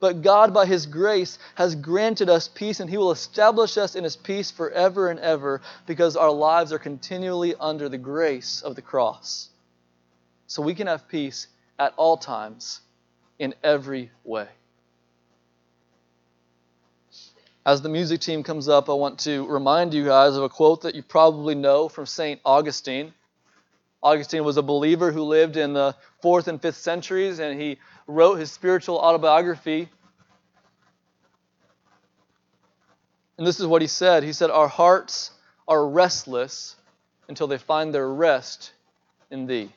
But 0.00 0.22
God, 0.22 0.52
by 0.52 0.66
His 0.66 0.86
grace, 0.86 1.38
has 1.54 1.76
granted 1.76 2.28
us 2.28 2.48
peace, 2.48 2.80
and 2.80 2.90
He 2.90 2.96
will 2.96 3.12
establish 3.12 3.78
us 3.78 3.94
in 3.94 4.02
His 4.04 4.16
peace 4.16 4.50
forever 4.50 5.08
and 5.08 5.20
ever 5.20 5.62
because 5.86 6.16
our 6.16 6.32
lives 6.32 6.72
are 6.72 6.78
continually 6.78 7.54
under 7.60 7.88
the 7.88 7.96
grace 7.96 8.60
of 8.60 8.74
the 8.74 8.82
cross. 8.82 9.50
So 10.46 10.62
we 10.62 10.74
can 10.74 10.88
have 10.88 11.08
peace 11.08 11.46
at 11.78 11.94
all 11.96 12.16
times, 12.16 12.80
in 13.38 13.54
every 13.62 14.10
way. 14.24 14.48
As 17.66 17.80
the 17.80 17.88
music 17.88 18.20
team 18.20 18.42
comes 18.42 18.68
up, 18.68 18.90
I 18.90 18.92
want 18.92 19.20
to 19.20 19.46
remind 19.46 19.94
you 19.94 20.04
guys 20.04 20.36
of 20.36 20.42
a 20.42 20.50
quote 20.50 20.82
that 20.82 20.94
you 20.94 21.02
probably 21.02 21.54
know 21.54 21.88
from 21.88 22.04
St. 22.04 22.40
Augustine. 22.44 23.14
Augustine 24.02 24.44
was 24.44 24.58
a 24.58 24.62
believer 24.62 25.10
who 25.10 25.22
lived 25.22 25.56
in 25.56 25.72
the 25.72 25.96
fourth 26.20 26.46
and 26.46 26.60
fifth 26.60 26.76
centuries, 26.76 27.38
and 27.38 27.58
he 27.58 27.78
wrote 28.06 28.34
his 28.34 28.52
spiritual 28.52 28.98
autobiography. 28.98 29.88
And 33.38 33.46
this 33.46 33.60
is 33.60 33.66
what 33.66 33.80
he 33.82 33.88
said 33.88 34.22
He 34.22 34.34
said, 34.34 34.50
Our 34.50 34.68
hearts 34.68 35.30
are 35.66 35.88
restless 35.88 36.76
until 37.28 37.46
they 37.46 37.58
find 37.58 37.94
their 37.94 38.08
rest 38.08 38.72
in 39.30 39.46
thee. 39.46 39.72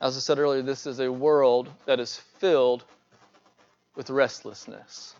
As 0.00 0.16
I 0.16 0.20
said 0.20 0.38
earlier, 0.38 0.62
this 0.62 0.86
is 0.86 1.00
a 1.00 1.10
world 1.10 1.68
that 1.86 1.98
is 1.98 2.16
filled 2.38 2.84
with 3.96 4.10
restlessness. 4.10 5.14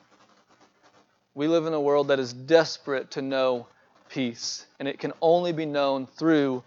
We 1.35 1.49
live 1.49 1.67
in 1.67 1.73
a 1.75 1.81
world 1.81 2.09
that 2.09 2.21
is 2.21 2.33
desperate 2.33 3.11
to 3.13 3.23
know 3.23 3.67
peace, 4.09 4.67
and 4.79 4.87
it 4.87 4.99
can 4.99 5.13
only 5.21 5.53
be 5.53 5.67
known 5.67 6.07
through 6.07 6.63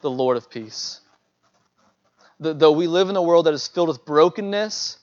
the 0.00 0.10
Lord 0.10 0.36
of 0.36 0.50
peace. 0.50 1.00
Though 2.40 2.72
we 2.72 2.88
live 2.88 3.08
in 3.08 3.16
a 3.16 3.22
world 3.22 3.46
that 3.46 3.54
is 3.54 3.68
filled 3.68 3.88
with 3.88 4.04
brokenness, 4.04 4.98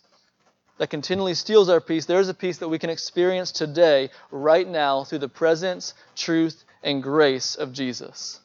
that 0.77 0.89
continually 0.89 1.33
steals 1.35 1.69
our 1.69 1.79
peace, 1.79 2.05
there 2.05 2.19
is 2.19 2.27
a 2.27 2.33
peace 2.33 2.57
that 2.57 2.67
we 2.67 2.79
can 2.79 2.89
experience 2.89 3.51
today, 3.51 4.09
right 4.29 4.67
now, 4.67 5.05
through 5.05 5.19
the 5.19 5.29
presence, 5.29 5.93
truth, 6.15 6.65
and 6.83 7.01
grace 7.01 7.55
of 7.55 7.71
Jesus. 7.71 8.41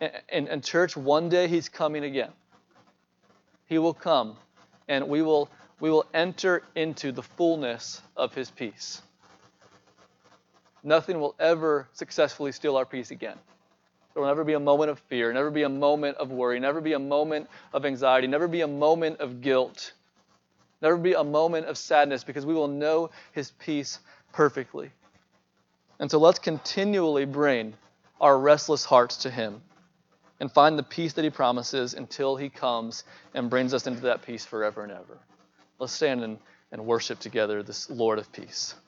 And, 0.00 0.12
and, 0.28 0.48
and, 0.48 0.64
church, 0.64 0.96
one 0.96 1.28
day 1.28 1.48
He's 1.48 1.68
coming 1.68 2.04
again. 2.04 2.30
He 3.66 3.78
will 3.78 3.94
come, 3.94 4.36
and 4.88 5.08
we 5.08 5.22
will, 5.22 5.48
we 5.80 5.90
will 5.90 6.06
enter 6.14 6.62
into 6.74 7.12
the 7.12 7.22
fullness 7.22 8.02
of 8.16 8.34
His 8.34 8.50
peace 8.50 9.02
nothing 10.84 11.18
will 11.18 11.34
ever 11.40 11.88
successfully 11.94 12.52
steal 12.52 12.76
our 12.76 12.84
peace 12.84 13.10
again. 13.10 13.38
There 14.12 14.22
will 14.22 14.28
never 14.28 14.44
be 14.44 14.52
a 14.52 14.60
moment 14.60 14.90
of 14.90 14.98
fear, 15.00 15.32
never 15.32 15.50
be 15.50 15.62
a 15.62 15.68
moment 15.68 16.18
of 16.18 16.30
worry, 16.30 16.60
never 16.60 16.80
be 16.80 16.92
a 16.92 16.98
moment 16.98 17.48
of 17.72 17.84
anxiety, 17.84 18.28
never 18.28 18.46
be 18.46 18.60
a 18.60 18.68
moment 18.68 19.18
of 19.18 19.40
guilt, 19.40 19.92
never 20.80 20.96
be 20.96 21.14
a 21.14 21.24
moment 21.24 21.66
of 21.66 21.76
sadness 21.76 22.22
because 22.22 22.46
we 22.46 22.54
will 22.54 22.68
know 22.68 23.10
His 23.32 23.50
peace 23.52 23.98
perfectly. 24.32 24.90
And 25.98 26.10
so 26.10 26.18
let's 26.18 26.38
continually 26.38 27.24
bring 27.24 27.74
our 28.20 28.38
restless 28.38 28.84
hearts 28.84 29.16
to 29.18 29.30
Him 29.30 29.62
and 30.44 30.52
find 30.52 30.78
the 30.78 30.82
peace 30.82 31.14
that 31.14 31.24
He 31.24 31.30
promises 31.30 31.94
until 31.94 32.36
He 32.36 32.50
comes 32.50 33.04
and 33.32 33.48
brings 33.48 33.72
us 33.72 33.86
into 33.86 34.02
that 34.02 34.20
peace 34.20 34.44
forever 34.44 34.82
and 34.82 34.92
ever. 34.92 35.18
Let's 35.78 35.94
stand 35.94 36.22
and, 36.22 36.38
and 36.70 36.84
worship 36.84 37.18
together 37.18 37.62
this 37.62 37.88
Lord 37.88 38.18
of 38.18 38.30
peace. 38.30 38.74